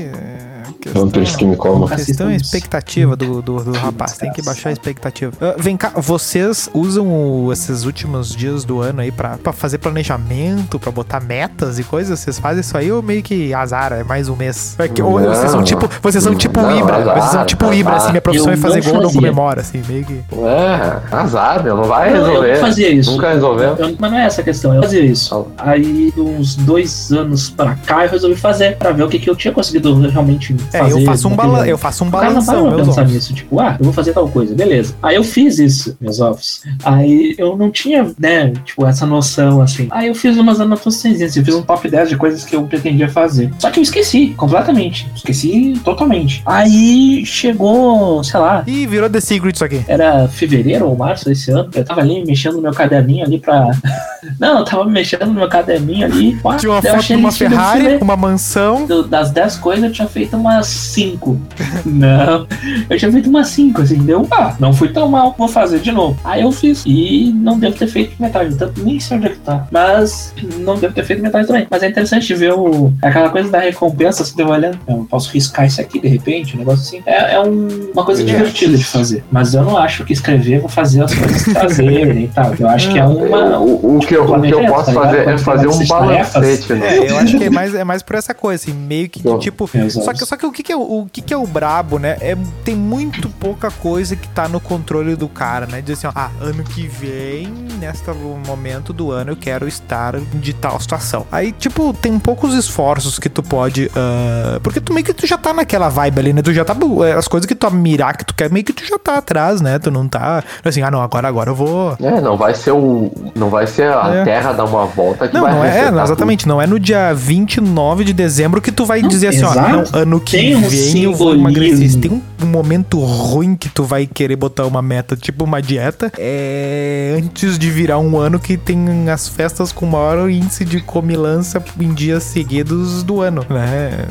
[0.89, 1.87] Vampiros que me comam.
[1.91, 5.31] A questão é a expectativa do, do, do rapaz, tem que baixar a expectativa.
[5.41, 9.77] Ah, vem cá, vocês usam o- esses últimos dias do ano aí pra, pra fazer
[9.77, 12.19] planejamento, pra botar metas e coisas?
[12.19, 14.75] Vocês fazem isso aí ou meio que azar, é mais um mês?
[14.79, 15.33] É que- ou Não.
[15.33, 18.03] vocês são tipo, vocês são tipo Não, Ibra, azar, vocês são tipo Ibra, azar.
[18.03, 19.21] assim, minha profissão Eu é fazer não gol, não fazia.
[19.21, 20.13] comemora, assim, meio que...
[20.35, 22.53] É, azar, meu, não vai Não, eu resolver.
[22.53, 23.11] não fazia isso.
[23.11, 23.75] Nunca resolveu.
[23.77, 25.47] Eu- mas não é essa a questão, eu fazia isso.
[25.57, 29.35] Aí, uns dois anos pra cá, eu resolvi fazer, pra ver o que, que eu
[29.35, 31.01] tinha conseguido realmente É, fazer.
[31.01, 31.69] eu faço um, naquele bala ano.
[31.69, 33.13] eu faço um O cara não pensar ovos.
[33.13, 34.95] nisso, tipo, ah, eu vou fazer tal coisa, beleza.
[35.01, 36.61] Aí eu fiz isso, meus ovos.
[36.83, 39.87] Aí eu não tinha, né, tipo, essa noção, assim.
[39.91, 43.09] Aí eu fiz umas anotações, eu fiz um top 10 de coisas que eu pretendia
[43.09, 43.51] fazer.
[43.59, 45.07] Só que eu esqueci, completamente.
[45.15, 46.41] Esqueci totalmente.
[46.45, 49.83] Aí chegou, sei lá, Ih, virou The Secret isso aqui.
[49.87, 51.69] era fevereiro ou março desse ano.
[51.73, 53.67] Eu tava ali mexendo no meu caderninho ali pra.
[54.39, 56.35] Não, eu tava mexendo no meu caderninho ali.
[56.37, 58.85] pá, Tinha uma eu foto achei de uma eu Ferrari, uma mansão.
[58.85, 61.37] Do- Das 10 coisas eu tinha feito umas 5.
[61.85, 62.47] não,
[62.89, 65.91] eu tinha feito umas 5, assim, deu, ah, não fui tão mal, vou fazer de
[65.91, 66.17] novo.
[66.23, 66.83] Aí eu fiz.
[66.85, 69.67] E não devo ter feito metade, tanto nem sei onde é que tá.
[69.71, 71.67] Mas não devo ter feito metade também.
[71.69, 75.65] Mas é interessante ver o, aquela coisa da recompensa, assim, eu olhando, eu posso riscar
[75.65, 77.01] isso aqui de repente, um negócio assim.
[77.05, 78.25] É, é um- uma coisa É.
[78.25, 79.23] divertida de fazer.
[79.31, 82.53] Mas eu não acho que escrever vou fazer as coisas trazerem e tal.
[82.59, 83.59] Eu acho que é uma.
[83.59, 86.97] O, o que eu, o que eu posso fazer é fazer um balancete, né?
[86.97, 89.37] É, eu acho que é mais, é mais por essa coisa, assim, meio que, Bom,
[89.39, 89.69] tipo...
[89.89, 91.97] Só que, só que o que, que é o, o que, que é o brabo,
[91.97, 92.17] né?
[92.21, 95.81] É, tem muito pouca coisa que tá no controle do cara, né?
[95.81, 97.47] Diz assim, ó, ah, ano que vem,
[97.79, 98.09] neste
[98.45, 101.25] momento do ano, eu quero estar de tal situação.
[101.31, 103.89] Aí, tipo, tem poucos esforços que tu pode.
[103.95, 106.41] ah, porque tu meio que tu já tá naquela vibe ali, né?
[106.41, 106.75] Tu já tá.
[107.17, 109.79] As coisas que tu mirar que tu quer, meio que tu já tá atrás, né?
[109.79, 110.43] Tu não tá.
[110.63, 111.95] Assim, ah, não, agora, agora eu vou.
[112.01, 113.11] É, não vai ser o.
[113.35, 114.23] Não vai ser a É.
[114.25, 118.03] Terra dar uma volta que Não, vai não é, exatamente, não é no dia 29
[118.03, 119.69] de dezembro que tu vai Não, dizer assim, ó, exato.
[119.69, 122.01] não, ano que Tem um simbolismo.
[122.01, 127.15] tem um, momento ruim que tu vai querer botar uma meta, tipo uma dieta, é
[127.17, 131.93] antes de virar um ano que tem as festas com maior índice de comilança em
[131.93, 134.05] dias seguidos do ano, né?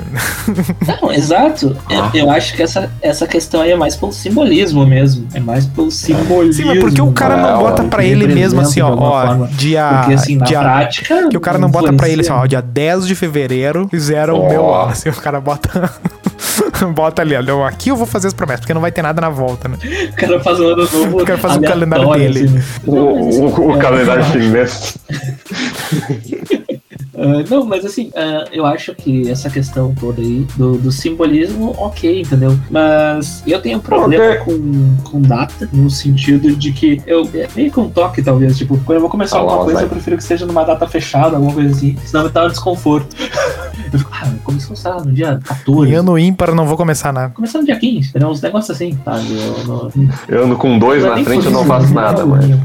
[1.02, 1.76] Não, exato.
[1.90, 2.10] Ah.
[2.14, 5.26] Eu, eu acho que essa, essa questão aí é mais pelo simbolismo mesmo.
[5.34, 6.62] É mais pelo simbolismo.
[6.62, 9.26] Sim, mas porque o cara não bota ó, pra que ele mesmo assim, ó, ó,
[9.26, 9.48] forma.
[9.48, 11.28] dia, Porque assim, na dia prática.
[11.28, 14.42] Que o cara não bota pra ele assim, ó, dia 10 de fevereiro fizeram o
[14.44, 14.48] Ó.
[14.48, 14.90] meu ano.
[14.90, 15.90] Assim, o cara bota.
[16.92, 17.64] bota ali, ó.
[17.66, 19.76] Aqui eu vou fazer as promessas, porque não vai ter nada na volta, né?
[20.10, 21.22] O cara faz um ano novo.
[21.22, 22.44] O cara faz o calendário dele.
[22.44, 22.62] assim.
[22.86, 24.98] O, o, o é, calendário chinês.
[27.22, 31.74] Ah, não, mas assim, ah, eu acho que essa questão toda aí do, do simbolismo,
[31.78, 32.58] ok, entendeu?
[32.70, 34.38] Mas eu tenho problema Ok.
[34.44, 37.28] com, com data, no sentido de que eu.
[37.34, 38.56] é Meio com um toque, talvez.
[38.56, 39.84] Tipo, quando eu vou começar Ah, alguma coisa, vai.
[39.84, 41.96] eu prefiro que seja numa data fechada, alguma coisa assim.
[42.04, 43.14] Senão vai dar um desconforto.
[43.92, 45.90] eu fico, ah, começou, sei lá, no dia 14.
[45.90, 47.32] Em ano ímpar eu não vou começar nada.
[47.34, 48.28] Começando no dia 15, entendeu?
[48.30, 49.26] Uns negócios assim, sabe?
[49.32, 49.90] Eu, não-
[50.28, 52.28] Eu ando com dois é na nem frente, eu não faço não é nada, o
[52.28, 52.46] mas.
[52.46, 52.58] meu.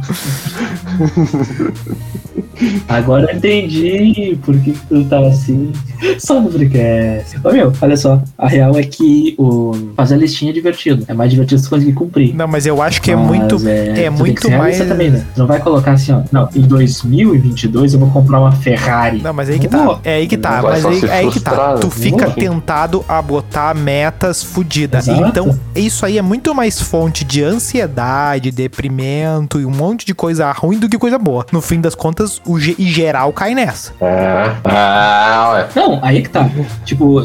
[2.88, 5.72] Agora eu entendi por que que tu tá assim.
[6.20, 7.38] Só no Freecast.
[7.44, 8.22] Ô, meu, olha só.
[8.38, 11.04] A real é que o fazer a listinha é divertido.
[11.08, 12.36] É mais divertido se conseguir cumprir.
[12.36, 13.68] Não, mas eu acho que é Mas muito.
[13.68, 14.78] É, tem muito ser mais.
[14.78, 15.26] também, né?
[15.36, 16.22] Não vai colocar assim, ó.
[16.32, 19.22] Não, em 2022 eu vou comprar uma Ferrari.
[19.22, 20.00] Não, mas aí que tá.
[20.04, 20.62] É aí que tá.
[20.62, 21.52] Vai Mas aí, é aí que tá.
[21.52, 21.94] frustrar, Tu né?
[21.94, 25.08] fica tentado a botar metas fodidas.
[25.08, 30.52] Então, isso aí é muito mais fonte de ansiedade, deprimento e um monte de coisa
[30.52, 31.46] ruim do que coisa boa.
[31.52, 33.94] No fim das contas, o ge- em geral cai nessa.
[34.02, 34.35] É.
[34.64, 35.68] Ah, ué.
[35.76, 36.50] Não, aí que tá.
[36.84, 37.22] Tipo,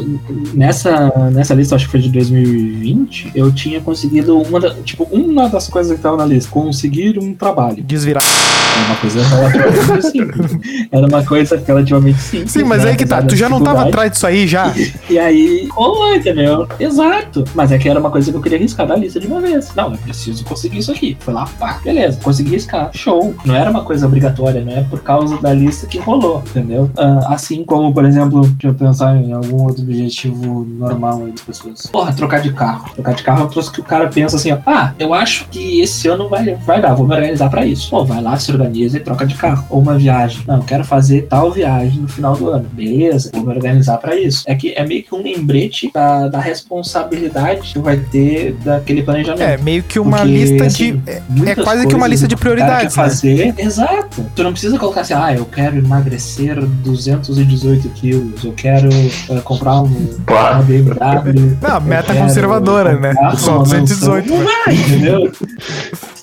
[0.53, 5.49] nessa, nessa lista, acho que foi de 2020, eu tinha conseguido uma da, tipo, uma
[5.49, 7.83] das coisas que tava na lista, conseguir um trabalho.
[7.83, 8.23] Desvirar.
[8.71, 10.87] Era uma coisa relativamente simples.
[10.91, 12.51] Era uma coisa relativamente simples.
[12.51, 13.21] Sim, mas né, aí que tá.
[13.21, 14.73] Tu já não tava atrás disso aí já?
[15.09, 16.67] E aí, rolou, entendeu?
[16.79, 17.43] Exato.
[17.53, 19.73] Mas é que era uma coisa que eu queria riscar da lista de uma vez.
[19.75, 21.17] Não, eu preciso conseguir isso aqui.
[21.19, 22.89] Foi lá, pá, beleza, consegui riscar.
[22.93, 23.35] Show.
[23.45, 26.89] Não era uma coisa obrigatória, não é por causa da lista que rolou, entendeu?
[27.01, 31.41] Ah, assim como, por exemplo, deixa eu pensar em algum outro objetivo normal aí das
[31.41, 31.87] pessoas.
[31.87, 32.91] Porra, trocar de carro.
[32.93, 34.57] Trocar de carro é um troço que o cara pensa assim, ó.
[34.65, 37.89] Ah, eu acho que esse ano vai, vai dar, vou me organizar pra isso.
[37.89, 39.65] Pô, vai lá, se organiza e troca de carro.
[39.69, 40.41] Ou uma viagem.
[40.47, 42.67] Não, eu quero fazer tal viagem no final do ano.
[42.71, 44.43] Beleza, vou me organizar pra isso.
[44.45, 49.41] É que é meio que um lembrete da, da responsabilidade que vai ter daquele planejamento.
[49.41, 51.09] É, meio que uma Porque, lista assim, de.
[51.09, 53.03] é- é quase que uma lista de prioridades, né?
[53.03, 53.53] fazer.
[53.57, 54.25] Exato.
[54.35, 56.59] Tu não precisa colocar assim, ah, eu quero emagrecer
[56.91, 59.87] 218 quilos, eu quero eh, comprar um,
[60.27, 61.57] uma BMW.
[61.61, 63.13] Não, meta conservadora, né?
[63.37, 64.29] Só uma 218.
[64.29, 64.37] mansão.
[64.37, 65.31] Não vai, entendeu?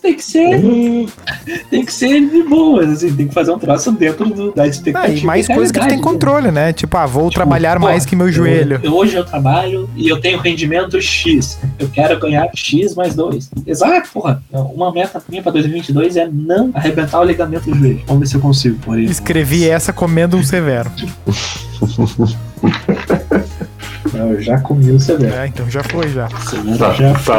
[0.00, 0.60] Tem que ser,
[1.70, 4.68] tem que ser de boas, assim, tem que fazer um troço dentro do, da Ah,
[4.68, 5.18] expectativa.
[5.18, 6.02] e mais coisa que tu tem né?
[6.02, 6.72] controle, né?
[6.72, 8.80] Tipo, ah, vou Tipo, trabalhar pô, mais que meu eu- joelho.
[8.82, 11.58] eu- hoje eu trabalho e eu tenho rendimento X.
[11.78, 13.50] Eu quero ganhar X mais 2.
[13.66, 14.42] Exato, porra.
[14.52, 18.02] Uma meta minha pra 2022 é não arrebentar o ligamento do joelho.
[18.06, 18.78] Vamos ver se eu consigo.
[18.78, 19.12] Por isso.
[19.12, 20.90] Escrevi essa comendo um severo.
[24.14, 25.34] Eu já comi o severo.
[25.34, 26.28] É, então já foi já.
[26.28, 27.34] Tá, já tá, foi.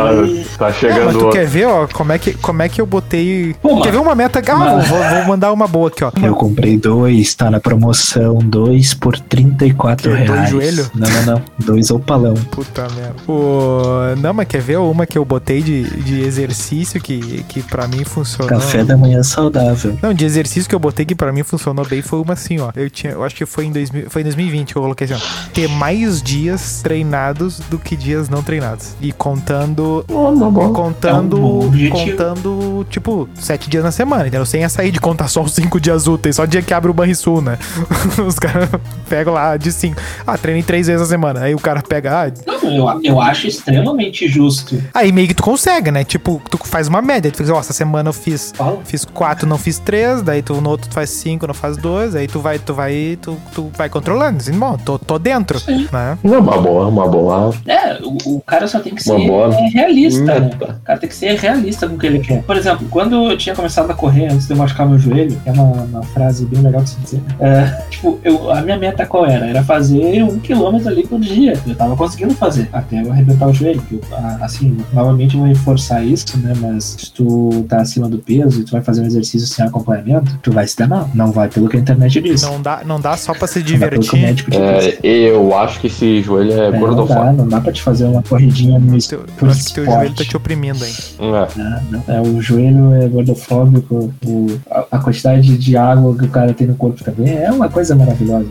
[0.57, 1.31] tá Não, mas chegando tu outro.
[1.39, 3.55] quer ver, ó, como é que, como é que eu botei.
[3.61, 4.41] Pô, quer ver uma meta?
[4.47, 6.11] Ah, Mas- vou, vou mandar uma boa aqui, ó.
[6.21, 8.39] Eu comprei dois, tá na promoção.
[8.39, 10.49] Dois por 34 Que, dois reais.
[10.49, 10.91] joelho?
[10.95, 11.41] Não, não, não.
[11.59, 12.33] Dois opalão.
[12.51, 13.15] Puta merda.
[13.27, 14.15] O...
[14.21, 18.03] Não, mas quer ver uma que eu botei de, de exercício que, que pra mim
[18.03, 18.47] funcionou?
[18.49, 19.97] Café da manhã saudável.
[20.01, 22.71] Não, de exercício que eu botei que pra mim funcionou bem foi uma assim, ó.
[22.75, 25.15] Eu tinha, eu acho que foi em 2000, foi em 2020 que eu coloquei assim,
[25.15, 25.49] ó.
[25.53, 26.48] Ter mais dias
[26.81, 28.93] treinados do que dias não treinados.
[29.01, 34.45] E contando Oh, contando, É um contando, tipo, sete dias na semana, entendeu?
[34.45, 36.93] Sem essa aí de contar só os cinco dias úteis, só dia que abre o
[36.93, 37.57] Banrisul, né?
[38.25, 38.69] Os caras
[39.07, 39.99] pegam lá de cinco.
[40.25, 41.41] Ah, treinei três vezes a semana.
[41.41, 44.81] Aí o cara pega, ah, Não, eu, eu acho extremamente justo.
[44.93, 46.03] aí meio que tu consegue, né?
[46.03, 47.31] Tipo, tu faz uma média.
[47.31, 48.79] Tu fica, ó, essa semana eu fiz Fala.
[48.83, 52.15] Fiz quatro, não fiz três, daí tu no outro tu faz cinco, não faz dois,
[52.15, 55.87] aí tu vai, tu vai, tu, tu vai controlando, assim, bom, tô, tô dentro, Sim.
[55.91, 56.17] né?
[56.23, 57.53] Não, uma boa, uma boa.
[57.67, 60.39] É, o, o cara só tem que ser Uma boa realista, né?
[60.39, 60.77] meta.
[60.81, 62.41] O cara tem que ser realista com o que ele quer.
[62.43, 65.49] Por exemplo, quando eu tinha começado a correr antes de eu machucar meu joelho, que
[65.49, 69.05] é uma, uma frase bem legal de se dizer, é, tipo, eu, a minha meta
[69.05, 69.45] qual era?
[69.47, 71.53] Era fazer um quilômetro ali por dia.
[71.67, 73.81] Eu tava conseguindo fazer, até eu arrebentar o joelho.
[73.81, 74.01] Que eu,
[74.41, 76.53] assim, novamente eu vou reforçar isso, né?
[76.59, 80.37] Mas se tu tá acima do peso e tu vai fazer um exercício sem acompanhamento,
[80.41, 81.09] tu vai se dar mal.
[81.13, 82.41] Não vai pelo que a internet diz.
[82.41, 84.21] Não dá, não dá só pra se Não vai pelo que o divertir.
[84.21, 84.99] médico te diz.
[85.03, 87.25] É, eu acho que esse joelho é, É, não gordofóbico.
[87.25, 89.83] dá, não dá pra te fazer uma corridinha no Teu- por eu acho que teu
[89.83, 89.99] esporte.
[90.01, 90.93] joelho tá te oprimindo, hein?
[91.19, 91.47] É.
[91.91, 92.03] Não.
[92.07, 96.67] É, o joelho é gordofóbico, o, a, a quantidade de água que o cara tem
[96.67, 98.47] no corpo também é uma coisa maravilhosa.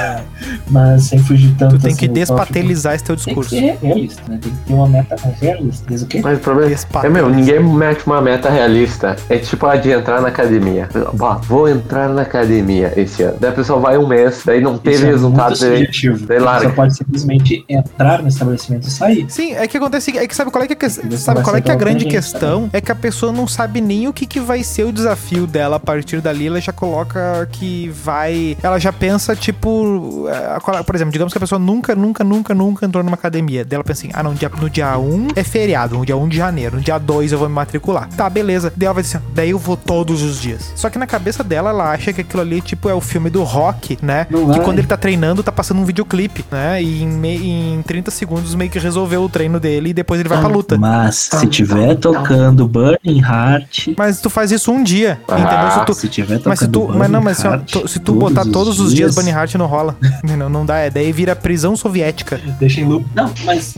[0.70, 1.76] Mas sem fugir tanto.
[1.76, 3.44] Tu tem assim, que do despatelizar esse teu tópico.
[3.48, 3.80] Tem que discurso.
[3.80, 4.38] ser realista, né?
[4.40, 5.84] Tem que ter uma meta realista.
[5.88, 6.20] Diz o quê?
[6.22, 7.22] Mas o problema é, Despatelizar.
[7.28, 9.16] meu, ninguém mete uma meta realista.
[9.28, 10.88] É tipo a de entrar na academia.
[11.14, 13.36] Bah, vou entrar na academia esse ano.
[13.40, 15.48] Daí a pessoa vai um mês, daí não teve Isso é resultado.
[15.58, 16.68] muito daí- daí larga.
[16.68, 19.26] Você pode simplesmente entrar no estabelecimento e sair.
[19.28, 21.60] Sim, é que acontece, é que sabe qual é que, é, Você sabe qual é,
[21.60, 22.70] que é a grande gente, questão?
[22.72, 25.76] É que a pessoa não sabe nem o que, que vai ser o desafio dela
[25.76, 31.12] a partir dali, ela já coloca que vai, ela já pensa tipo, é, por exemplo,
[31.12, 33.64] digamos que a pessoa nunca, nunca, nunca, nunca entrou numa academia.
[33.64, 36.28] Daí ela pensa assim: "Ah, não, dia, no dia 1 é feriado, no dia 1
[36.28, 38.08] de janeiro, no dia 2 eu vou me matricular".
[38.16, 38.72] Tá, beleza.
[38.76, 40.72] Daí ela vai dizer assim: "Daí eu vou todos os dias".
[40.76, 43.42] Só que na cabeça dela ela acha que aquilo ali tipo é o filme do
[43.42, 44.26] Rock, né?
[44.30, 44.64] Não que vai.
[44.64, 46.82] quando ele tá treinando, tá passando um videoclipe, né?
[46.82, 50.28] E em, me- em 30 segundos meio que resolveu o treino dele e depois ele
[50.28, 50.76] vai pra luta.
[50.78, 53.88] Mas se tiver tocando Burning Heart.
[53.96, 55.70] Mas tu faz isso um dia, Ah, entendeu?
[55.70, 57.98] Se tu, Se tiver tocando mas se tu, mas não, mas assim, Burning Heart se
[58.00, 59.96] tu todos botar todos os dias dias Bunny Heart não rola.
[60.40, 62.40] Não, não dá, é daí vira prisão soviética.
[62.58, 63.04] Deixa em loop.
[63.14, 63.74] Não, mas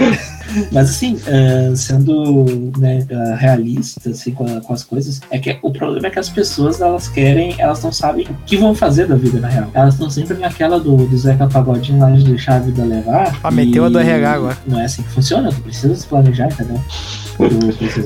[0.71, 2.45] Mas assim, eh, sendo
[2.79, 6.19] né, eh, realista assim, com, a- com as coisas, é que o problema é que
[6.19, 9.71] as pessoas elas querem, elas não sabem o que vão fazer da vida na real.
[9.75, 13.39] Elas estão sempre naquela do, do Zeca Pagodinho lá de deixar a vida levar.
[13.43, 14.59] Ah, meteu a do e RH agora.
[14.67, 16.81] Não é assim que funciona, tu precisa se planejar, entendeu?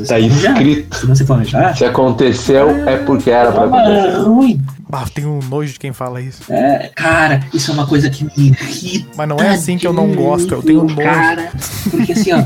[0.09, 0.97] Tá escrito.
[0.97, 4.09] Se não se planejar, Se aconteceu, é porque era pra acontecer.
[4.09, 4.61] é ruim.
[4.93, 6.43] Ah, eu tenho um nojo de quem fala isso.
[6.49, 9.09] É, cara, isso é uma coisa que me irrita.
[9.17, 10.95] Mas não é assim que eu não gosto, eu tenho nojo.
[10.97, 11.51] Cara,
[11.91, 12.45] porque assim, ó.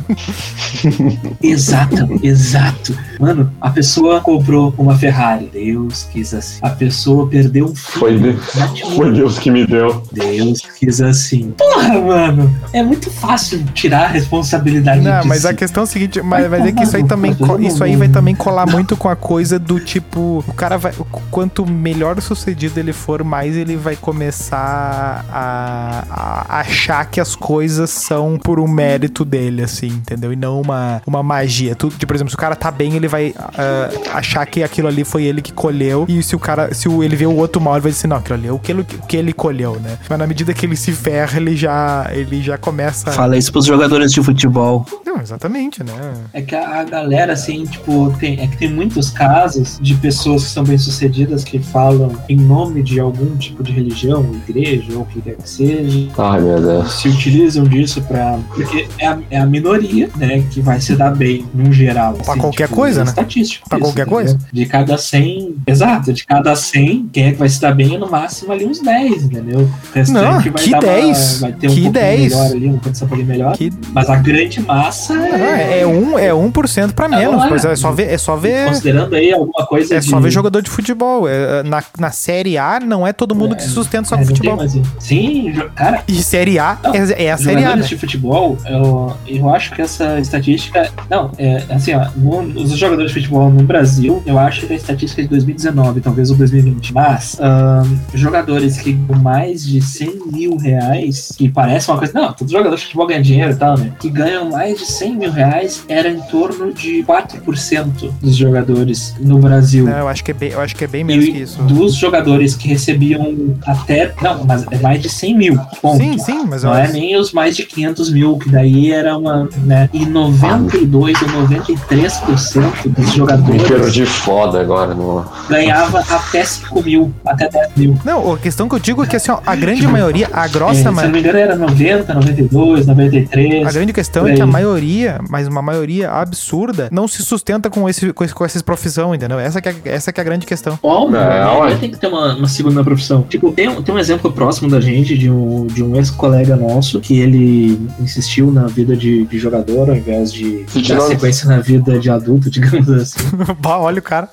[1.43, 2.97] exato, exato.
[3.19, 5.51] Mano, a pessoa comprou uma Ferrari.
[5.53, 6.59] Deus quis assim.
[6.63, 8.33] A pessoa perdeu um Foi, filho.
[8.41, 8.91] de- Natimou.
[8.93, 10.03] foi Deus que me deu.
[10.13, 11.51] Deus quis assim.
[11.53, 12.57] Porra, mano.
[12.73, 16.61] É muito fácil tirar a responsabilidade Não, mas a questão é o seguinte, mas, Vai
[16.61, 19.59] mas é que isso aí também isso aí vai também colar muito com a coisa
[19.59, 25.25] do tipo, o cara vai, o- quanto melhor sucedido ele for, mais ele vai começar
[25.31, 30.33] a, a achar que as coisas são por um mérito dele, assim, entendeu?
[30.33, 31.75] E não uma, uma magia.
[31.75, 34.89] Tu, tipo, por exemplo, se o cara tá bem, ele vai ah, achar que aquilo
[34.89, 36.05] ali foi ele que colheu.
[36.09, 38.17] E se o cara, se o- ele vê o outro mal, ele vai dizer, não,
[38.17, 39.99] aquilo ali é o que ele, o que ele colheu, né?
[40.09, 43.11] Mas na medida que ele se ferra, ele já, ele já começa.
[43.13, 44.85] Fala isso pros jogadores de futebol.
[45.05, 45.93] Não, exatamente, né?
[46.33, 50.45] É que a, a galera, assim, tipo, tem, é que tem muitos casos de pessoas
[50.45, 55.07] que são bem-sucedidas que falam em nome de algum tipo de religião, igreja, ou o
[55.07, 56.93] que quer que seja, Ai, meu Deus.
[57.01, 58.39] se utilizam disso pra.
[58.55, 62.15] Porque é a, é a minoria, né, que vai se dar bem, num geral.
[62.15, 63.11] Pra qualquer coisa, é né?
[63.11, 63.69] Estatístico.
[63.69, 64.39] Pra qualquer coisa.
[64.53, 65.57] De cada 100.
[65.67, 68.65] Exato, de cada 100, quem é que vai se dar bem é no máximo ali
[68.67, 69.61] uns 10, entendeu?
[69.61, 71.41] O restante Não, vai que dar uma- 10?
[71.41, 72.21] vai ter um Que pouquinho 10?
[72.35, 73.57] melhor ali, uma condição um pouquinho melhor.
[73.57, 75.79] Que Mas a grande massa é.
[75.79, 77.49] é, é um, é 1% pra menos, Não, é.
[77.49, 79.95] pois é só ver, é só ver, Considerando aí alguma coisa.
[79.97, 81.29] é de- só ver jogador de futebol.
[81.29, 84.19] É, na, na Série A não é todo mundo É, que se sustenta só É,
[84.19, 84.57] com não tem futebol.
[84.57, 87.89] mais- Sim, cara, E Série A Não, é, é a Série A, jogadores né?
[87.89, 90.91] de futebol, eu, eu acho que essa estatística.
[91.09, 94.77] Não, é assim, ó, no- os jogadores de futebol no Brasil, eu acho que a
[94.77, 96.93] estatística é de 2019, talvez ou 2020.
[96.95, 102.13] Mas, ahn, jogadores que ganham mais de 100 mil reais, que parece uma coisa.
[102.15, 103.93] Não, todo jogador de futebol ganha dinheiro e tal, né?
[104.01, 109.39] Que ganham mais de 100 mil reais, era em torno de 4% dos jogadores no
[109.39, 109.85] Brasil.
[109.87, 111.63] Não, eu acho que é bem, eu acho que é bem menos E que isso.
[111.63, 114.13] dos jogadores que recebiam até.
[114.23, 115.59] Não, mas é mais de 100 mil.
[115.83, 115.99] Ponto.
[115.99, 116.93] Sim, sim, mas Não é acho.
[116.93, 119.49] nem os mais de 500 mil, que daí era uma.
[119.65, 119.89] Né?
[119.93, 124.95] E 92 ou 93% dos Me jogadores perdi foda agora.
[124.95, 125.25] No...
[125.49, 127.99] ganhava até 5 mil, até 10 mil.
[128.05, 130.49] Não, a questão que eu digo é que assim, ó, a grande maioria, a É,
[130.49, 133.67] grossa se eu ma- não me engano, era 90, 92, 93.
[133.67, 137.89] A grande questão é que a maioria, mas uma maioria absurda, não se sustenta com,
[137.89, 139.39] esse, com, esse, com essas profissão, entendeu?
[139.39, 140.79] Essa que é, essa que é a grande questão.
[140.83, 141.79] Óbvio, Não, né?
[141.83, 141.90] é.
[141.91, 143.23] Tem que ter uma, uma segunda profissão.
[143.29, 147.01] Tipo, tem, um- tem um exemplo próximo da gente de um, de um ex-colega nosso
[147.01, 151.99] que ele insistiu na vida de, de jogador ao invés de dar sequência na vida
[151.99, 153.19] de adulto, digamos assim.
[153.61, 154.29] Bah, olha o cara.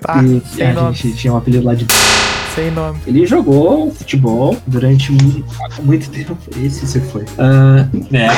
[0.00, 1.86] tá, e sem a nome, gente tinha um apelido lá de.
[2.54, 2.98] Sem nome.
[3.06, 5.44] Ele jogou futebol durante mu-
[5.82, 6.36] muito tempo.
[6.62, 7.24] Esse você foi.
[7.38, 8.28] Ah, né?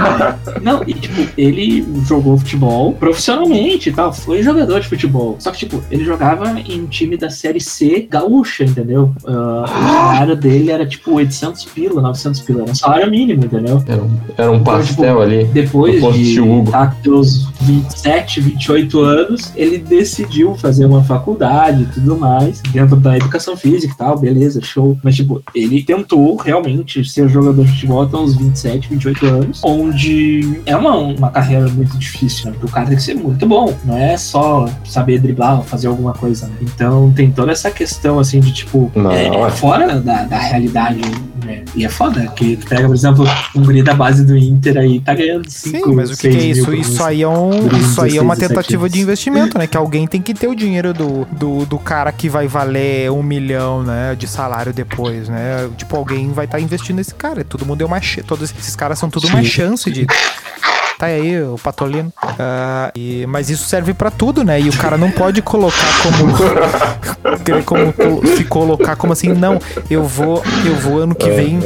[0.62, 4.12] Não, e tipo, ele jogou futebol profissionalmente e tal.
[4.12, 5.36] Foi jogador de futebol.
[5.38, 9.12] Só que, tipo, ele jogava em um time da série C gaúcha, entendeu?
[9.26, 12.62] Ah, o salário dele era tipo 800 pila, 900 pila.
[12.62, 13.82] Era um salário mínimo, entendeu?
[13.86, 15.44] Era um, era um pastel ali.
[15.44, 16.64] Depois de Hugo.
[16.64, 22.96] estar com seus 27, 28 anos, ele decidiu fazer uma faculdade e tudo mais, dentro
[22.96, 24.98] da educação física e tal, beleza, show.
[25.02, 30.60] Mas, tipo, ele tentou realmente ser jogador de futebol até uns 27, 28 anos, onde
[30.66, 32.52] é uma, uma carreira muito difícil, né?
[32.52, 35.88] Porque o cara tem que ser muito bom, não é só saber driblar ou fazer
[35.88, 36.54] alguma coisa, né?
[36.62, 39.50] Então tem toda essa questão, assim, de tipo, Não, é, é.
[39.50, 41.00] fora da, da realidade,
[41.50, 41.64] né?
[41.74, 43.24] E é foda, que tu pega, por exemplo,
[43.54, 46.36] um guri da base do Inter aí, tá ganhando 5, Sim, mas o que, que
[46.36, 46.72] é isso?
[46.72, 49.66] Isso aí é, um, isso aí é uma tentativa de investimento, né?
[49.70, 53.22] Que alguém tem que ter o dinheiro do, do, do cara que vai valer um
[53.22, 54.16] milhão, né?
[54.16, 55.70] De salário depois, né?
[55.76, 57.44] Tipo, alguém vai estar investindo nesse cara.
[57.44, 58.26] Todo mundo é uma chance.
[58.26, 60.06] Todos esses caras são tudo uma chance de.
[61.00, 62.12] Tá aí o Patolino.
[62.38, 64.60] Ah, e- mas isso serve pra tudo, né?
[64.60, 66.34] E o cara não pode colocar como.
[67.42, 69.58] querer como col- se colocar como assim, não,
[69.90, 71.58] eu vou, eu vou ano que vem.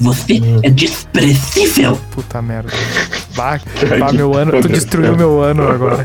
[0.00, 1.96] Você é desprezível.
[2.10, 2.72] Puta merda.
[3.36, 3.60] Bah,
[4.00, 6.04] bah, meu ano, tu destruiu meu ano agora.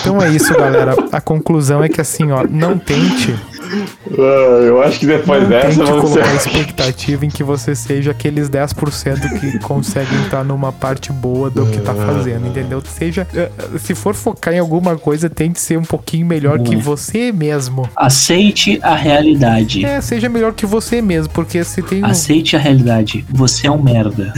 [0.00, 0.94] Então é isso, galera.
[1.12, 3.34] A conclusão é que assim, ó, não tente,
[4.66, 6.48] eu acho que depois não dessa vamos colocar ser.
[6.48, 11.80] expectativa em que você seja aqueles 10% que conseguem estar numa parte boa do que
[11.80, 12.82] tá fazendo, entendeu?
[12.86, 16.78] Seja, eh, se for focar em alguma coisa, tente ser um pouquinho melhor que é.
[16.78, 17.88] você mesmo.
[17.96, 19.84] Aceite a realidade.
[19.84, 22.06] É, seja melhor que você mesmo, porque se tem um...
[22.06, 23.24] Aceite a realidade.
[23.30, 24.32] Você é um merda.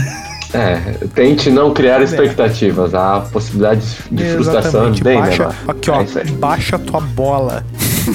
[0.53, 0.77] É,
[1.13, 2.93] tente não criar expectativas.
[2.93, 3.81] A possibilidade
[4.11, 5.03] de frustração é Exatamente.
[5.03, 5.55] bem Baixa, menor.
[5.67, 7.65] aqui, ó, É baixa tua bola.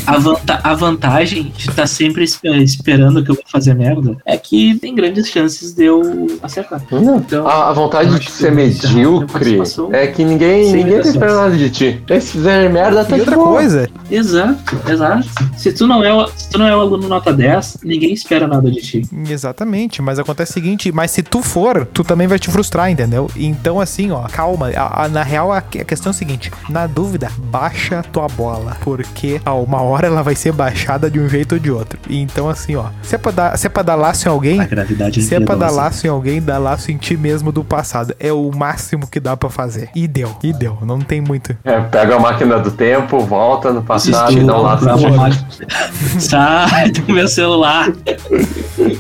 [0.07, 4.37] A, vanta- a vantagem de estar sempre espe- esperando que eu vou fazer merda é
[4.37, 6.81] que tem grandes chances de eu acertar.
[6.91, 9.59] Não, Então, a, a vontade de ser que medíocre
[9.93, 12.03] é que ninguém, sem ninguém tá esperando nada de ti.
[12.21, 13.49] Se fizer merda, tá E outra boa.
[13.53, 15.29] coisa, Exato, exato.
[15.57, 18.47] Se tu não é, o- se tu não é o aluno nota 10, ninguém espera
[18.47, 19.03] nada de ti.
[19.29, 23.29] Exatamente, mas acontece o seguinte, mas se tu for, tu também vai te frustrar, entendeu?
[23.37, 26.87] Então assim, ó, calma, a- a- na real a, a questão é a seguinte, na
[26.87, 31.55] dúvida, baixa tua bola, porque a uma hora ela vai ser baixada de um jeito
[31.55, 31.99] ou de outro.
[32.09, 34.67] Então assim, ó, se é pra dar, se é pra dar laço em alguém, A
[34.67, 38.15] gravidade se é pra dar laço em alguém, dá laço em ti mesmo do passado.
[38.19, 39.91] É o máximo que dá pra fazer.
[39.95, 41.57] E deu, e deu, não tem muito.
[41.65, 44.85] É, pega a máquina do tempo, volta no passado e dá um laço
[46.19, 47.91] Sai do meu celular.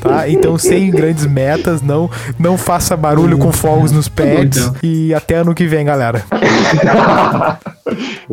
[0.00, 0.28] Tá?
[0.28, 4.58] Então, sem grandes metas, não, não faça barulho com fogos nos pets.
[4.58, 4.74] então.
[4.82, 6.24] E até ano que vem, galera.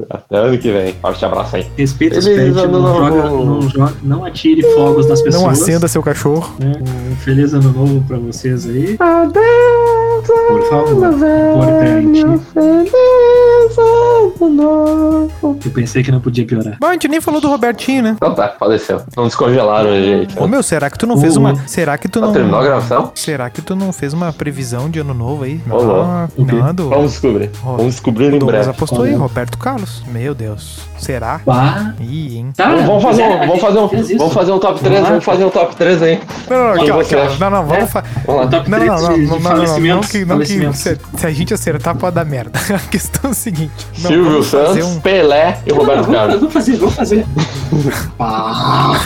[0.10, 0.93] Até ano que vem.
[1.02, 1.68] Forte abraço aí.
[1.78, 3.00] Respeita os Feliz não, novo.
[3.06, 5.44] joga, não, joga- não atire fogos nas pessoas.
[5.44, 6.54] Não acenda seu cachorro.
[6.60, 6.72] né?
[7.12, 8.96] Um feliz ano novo pra vocês aí.
[9.00, 12.42] Adeus, Por favor, importante.
[12.54, 15.60] Feliz ano novo.
[15.66, 16.78] Eu pensei que não podia piorar.
[16.80, 18.14] Bom, a gente nem falou do Robertinho, né?
[18.16, 19.02] Então tá, faleceu.
[19.16, 20.38] Não descongelaram a gente.
[20.40, 21.56] Ô meu, será que tu não fez Ô, uma.
[21.68, 22.34] Será que tu Já não.
[22.34, 23.12] terminou a gravação?
[23.16, 25.62] Será que tu não fez uma previsão de ano novo aí?
[25.70, 26.32] Ô, louco.
[26.38, 26.56] O quê?
[26.56, 26.90] não, do.
[26.90, 27.50] Vamos descobrir.
[27.64, 28.70] Vamos descobrir O em breve.
[28.70, 29.18] apostou Qual aí, é?
[29.18, 30.04] Roberto Carlos.
[30.12, 30.80] Meu Deus.
[30.98, 31.40] Será?
[31.46, 32.52] Bah, Ih, hein?
[32.56, 32.70] tá.
[32.70, 35.24] Vamos, vamos fazer é, um, a vamos fazer um, vamos fazer um top 3, Vamos
[35.24, 36.20] fazer um top 3 aí.
[36.50, 38.48] Não, não, você não, não, vamos fa- Vamos lá.
[38.50, 40.98] Top Não, não, 3 não, de, não, não, não, não, não, que, não que se,
[41.18, 42.60] se a gente acertar pode dar merda.
[42.74, 43.72] A questão é o seguinte.
[44.00, 46.36] Não, Silvio vamos fazer Santos, um- Pelé e Não, Roberto vamos- Carlos.
[46.40, 47.26] Vamos fazer, vamos fazer.
[48.18, 49.00] Bah,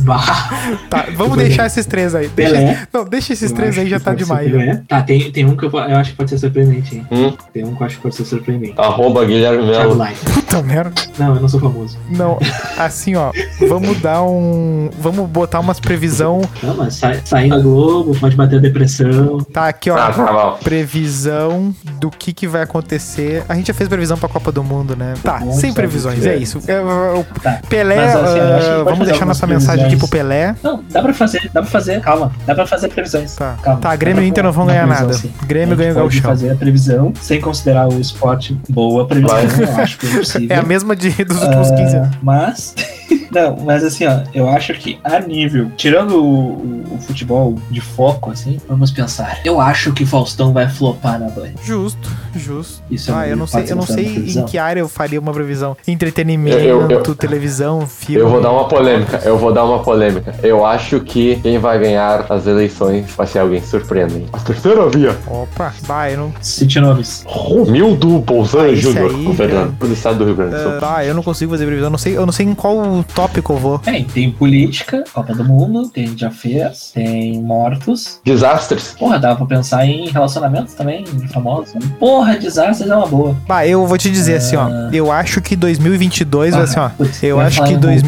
[0.00, 0.50] bah.
[0.88, 2.28] Tá, vamos deixar esses três aí.
[2.28, 2.78] Deixa, Pelé.
[2.92, 4.50] não, deixa esses Eu três aí, já tá demais.
[4.86, 7.06] Tá, tem, tem um que eu, eu acho que pode ser surpreendente, hein?
[7.10, 8.74] Hum, Tem um que eu acho que pode ser surpreendente.
[8.76, 9.98] arroba Guilherme Melo.
[10.34, 10.92] Puta merda.
[11.18, 11.98] Não, eu não sou famoso.
[12.10, 12.38] Não,
[12.78, 13.30] assim, ó,
[13.68, 14.90] vamos dar um.
[14.98, 16.40] Vamos botar umas previsão.
[16.62, 19.38] Não, mas sai, sair na Globo, pode bater a depressão.
[19.52, 19.96] Tá aqui, ó.
[19.96, 20.58] Ah, tá bom.
[20.62, 23.44] Previsão do que, que vai acontecer.
[23.48, 25.14] A gente já fez previsão pra Copa do Mundo, né?
[25.22, 26.36] Tá, sem previsões, é é.
[26.36, 26.60] isso.
[26.66, 27.60] É, o Tá.
[27.68, 30.08] Pelé, Mas, assim, ah, vamos deixar nossa mensagem aqui pro.
[30.08, 30.54] Pelé.
[30.62, 32.30] Não, dá pra fazer, dá pra fazer, calma.
[32.46, 33.34] Dá pra fazer previsões.
[33.34, 33.80] Tá, calma.
[33.80, 35.18] tá Grêmio e Inter não vão ganhar previsão, nada.
[35.18, 35.32] sim.
[35.46, 36.22] Grêmio A ganha o Gauchão.
[36.22, 40.48] fazer a previsão, sem considerar o esporte boa previsão, eu acho que é possível.
[40.50, 42.08] É a mesma de, dos últimos Ah, 15 anos.
[42.22, 42.41] Mas.
[43.30, 47.80] Não, mas assim, ó, eu acho que a nível, tirando o, o- o futebol de
[47.80, 49.40] foco, assim, vamos pensar.
[49.42, 51.52] Eu acho que Faustão vai flopar na Band.
[51.64, 52.82] Justo, justo.
[52.90, 54.04] Isso é Ah, eu não sei, eu não sei
[54.36, 55.74] em que área eu faria uma previsão.
[55.88, 58.20] Entretenimento, Eu- eu- eu- televisão, filme.
[58.20, 60.34] Eu vou dar uma polêmica, eu vou dar uma polêmica.
[60.42, 64.28] Eu acho que quem vai ganhar as eleições vai ser alguém surpreendente.
[64.32, 65.16] A terceira via.
[65.26, 66.32] Opa, vai, eu não.
[66.42, 67.24] City Noves.
[67.26, 70.72] Romildo Bolsonaro Ah, Júnior, governador do estado do Rio Grande do Sul.
[70.82, 71.86] Ah, eu não consigo fazer previsão.
[71.86, 73.78] Eu não sei, eu não sei em qual tópico eu vou.
[73.78, 78.20] Tem, tem política, Copa do Mundo, tem já fez, tem mortos.
[78.24, 78.94] Desastres.
[78.98, 81.74] Porra, dá pra pensar em relacionamentos também, de famosos.
[81.74, 81.80] né?
[81.98, 83.36] Porra, desastres é uma boa.
[83.46, 84.68] Bah, eu vou te dizer assim, ó.
[84.92, 86.82] Eu acho que 2022 vai ser, ó.
[86.86, 88.00] Ah, putz, Eu acho que em vulcão, já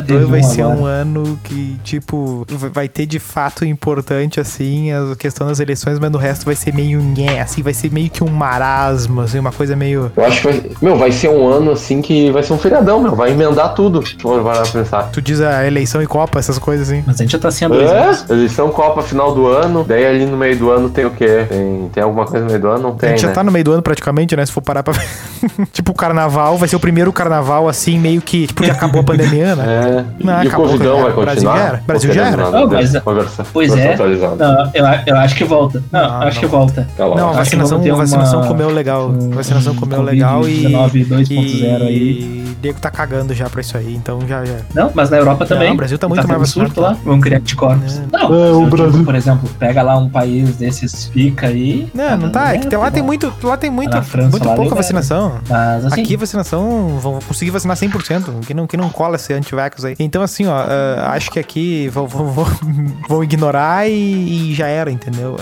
[0.00, 0.78] 2022 teve vai um ser agora.
[0.78, 5.98] um ano que, tipo, vai vai ter de fato importante, assim, a questão das eleições,
[5.98, 9.38] mas no resto vai ser meio nhé, assim, vai ser meio que um marasmo, assim,
[9.40, 10.12] uma coisa meio.
[10.16, 10.70] Eu acho que vai.
[10.80, 13.16] Meu, vai ser um ano assim que vai ser um feriadão, meu.
[13.16, 14.06] Vai emendar tudo.
[14.06, 15.02] Se for parar pra pensar.
[15.12, 17.02] Tu diz a eleição e Copa, essas coisas assim.
[17.06, 18.24] Mas a gente já tá assim há dois anos.
[18.28, 19.84] É, eleição Copa final do ano.
[19.86, 21.46] Daí ali no meio do ano tem o quê?
[21.48, 22.82] Tem, tem alguma coisa no meio do ano?
[22.82, 23.34] Não A tem, gente já né?
[23.34, 24.44] tá no meio do ano praticamente, né?
[24.46, 25.06] Se for parar pra ver.
[25.72, 28.46] tipo, o carnaval, vai ser o primeiro carnaval, assim, meio que.
[28.46, 29.64] Tipo, que acabou a pandemia, né?
[29.88, 30.04] É.
[30.24, 31.04] Não, e o acabou, Covidão cara.
[31.12, 31.56] vai Brasil continuar?
[31.58, 31.82] já era?
[31.86, 33.00] Brasil já era?
[33.00, 33.96] Conversa- Pois é.
[33.96, 35.82] Não, eu, eu acho que volta.
[35.92, 36.40] Não, Não, eu acho não.
[36.40, 36.88] que volta.
[36.96, 37.16] Tá lá.
[37.16, 39.08] Não, a Acho que vacinação, vamos vacinação uma- comeu legal.
[39.08, 40.56] um- vacinação comeu legal e.
[40.62, 42.44] 19 2.0 aí.
[42.60, 44.44] Diego tá cagando já pra isso aí, então já.
[44.44, 44.56] já.
[44.74, 45.68] Não, mas na Europa também.
[45.68, 46.96] Não, o Brasil tá muito mais tendo vacinado, surto lá.
[47.04, 47.98] Vamos criar anticorpos.
[47.98, 48.02] É.
[48.12, 49.04] Não, É, o Brasil.
[49.04, 51.88] por exemplo, pega lá um país desses fica aí.
[51.94, 52.54] Não, não tá.
[52.54, 54.76] É que tem- lá tem muito, lá tem muito, Na França, muito pouca libera.
[54.76, 55.38] vacinação.
[55.48, 59.84] Mas assim, Aqui vacinação, vão conseguir vacinar 100%, que não, que não cola esse antivax
[59.84, 59.94] aí.
[59.98, 62.46] Então, assim, ó, ah, acho que aqui vão, vão, vão,
[63.08, 65.36] vão ignorar e, e já era, entendeu?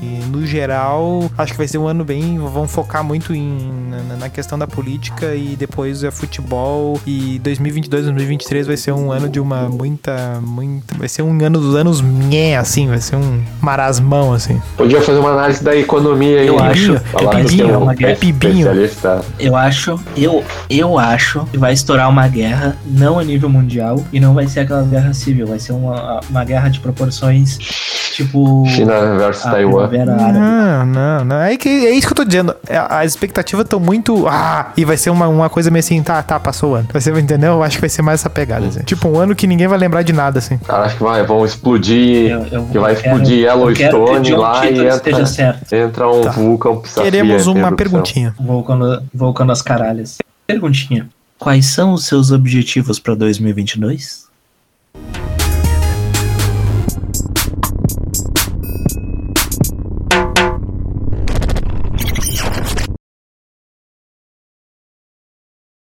[0.00, 2.38] E no geral, acho que vai ser um ano bem.
[2.38, 3.58] Vão focar muito em,
[4.08, 6.31] na, na questão da política e depois é futebol.
[7.06, 10.96] E 2022, 2023 vai ser um ano de uma muita, muita.
[10.96, 14.60] Vai ser um ano dos anos nhé, assim, vai ser um marasmão, assim.
[14.76, 16.46] Podia fazer uma análise da economia aí.
[16.46, 16.70] Eu né?
[16.70, 16.94] acho.
[16.94, 18.16] É pibinho, é uma guerra.
[18.16, 18.68] Pibinho.
[19.38, 24.20] eu acho, eu, eu acho que vai estourar uma guerra, não a nível mundial, e
[24.20, 27.58] não vai ser aquela guerra civil, vai ser uma, uma guerra de proporções
[28.12, 28.64] Tipo.
[28.68, 29.88] China versus Taiwan.
[30.32, 31.36] Não, não, não.
[31.40, 32.54] É, que, é isso que eu tô dizendo.
[32.68, 34.26] É, As expectativas estão muito.
[34.28, 36.88] Ah, e vai ser uma, uma coisa meio assim, tá, tá, passou o ano.
[36.92, 37.52] Vai ser, entendeu?
[37.52, 38.80] Eu acho que vai ser mais essa pegada, assim.
[38.82, 40.56] Tipo, um ano que ninguém vai lembrar de nada, assim.
[40.58, 42.30] Cara, acho que vai, vão explodir.
[42.30, 45.72] Eu- eu que vai quero- explodir Yellowstone lá e entra, esteja certo.
[45.72, 46.30] entra um Tá.
[46.30, 48.34] vulcão Queremos uma perguntinha.
[48.40, 50.18] Volcando, volcando às caralhas.
[50.46, 51.08] Perguntinha.
[51.38, 54.22] Quais são os seus objetivos pra 2022?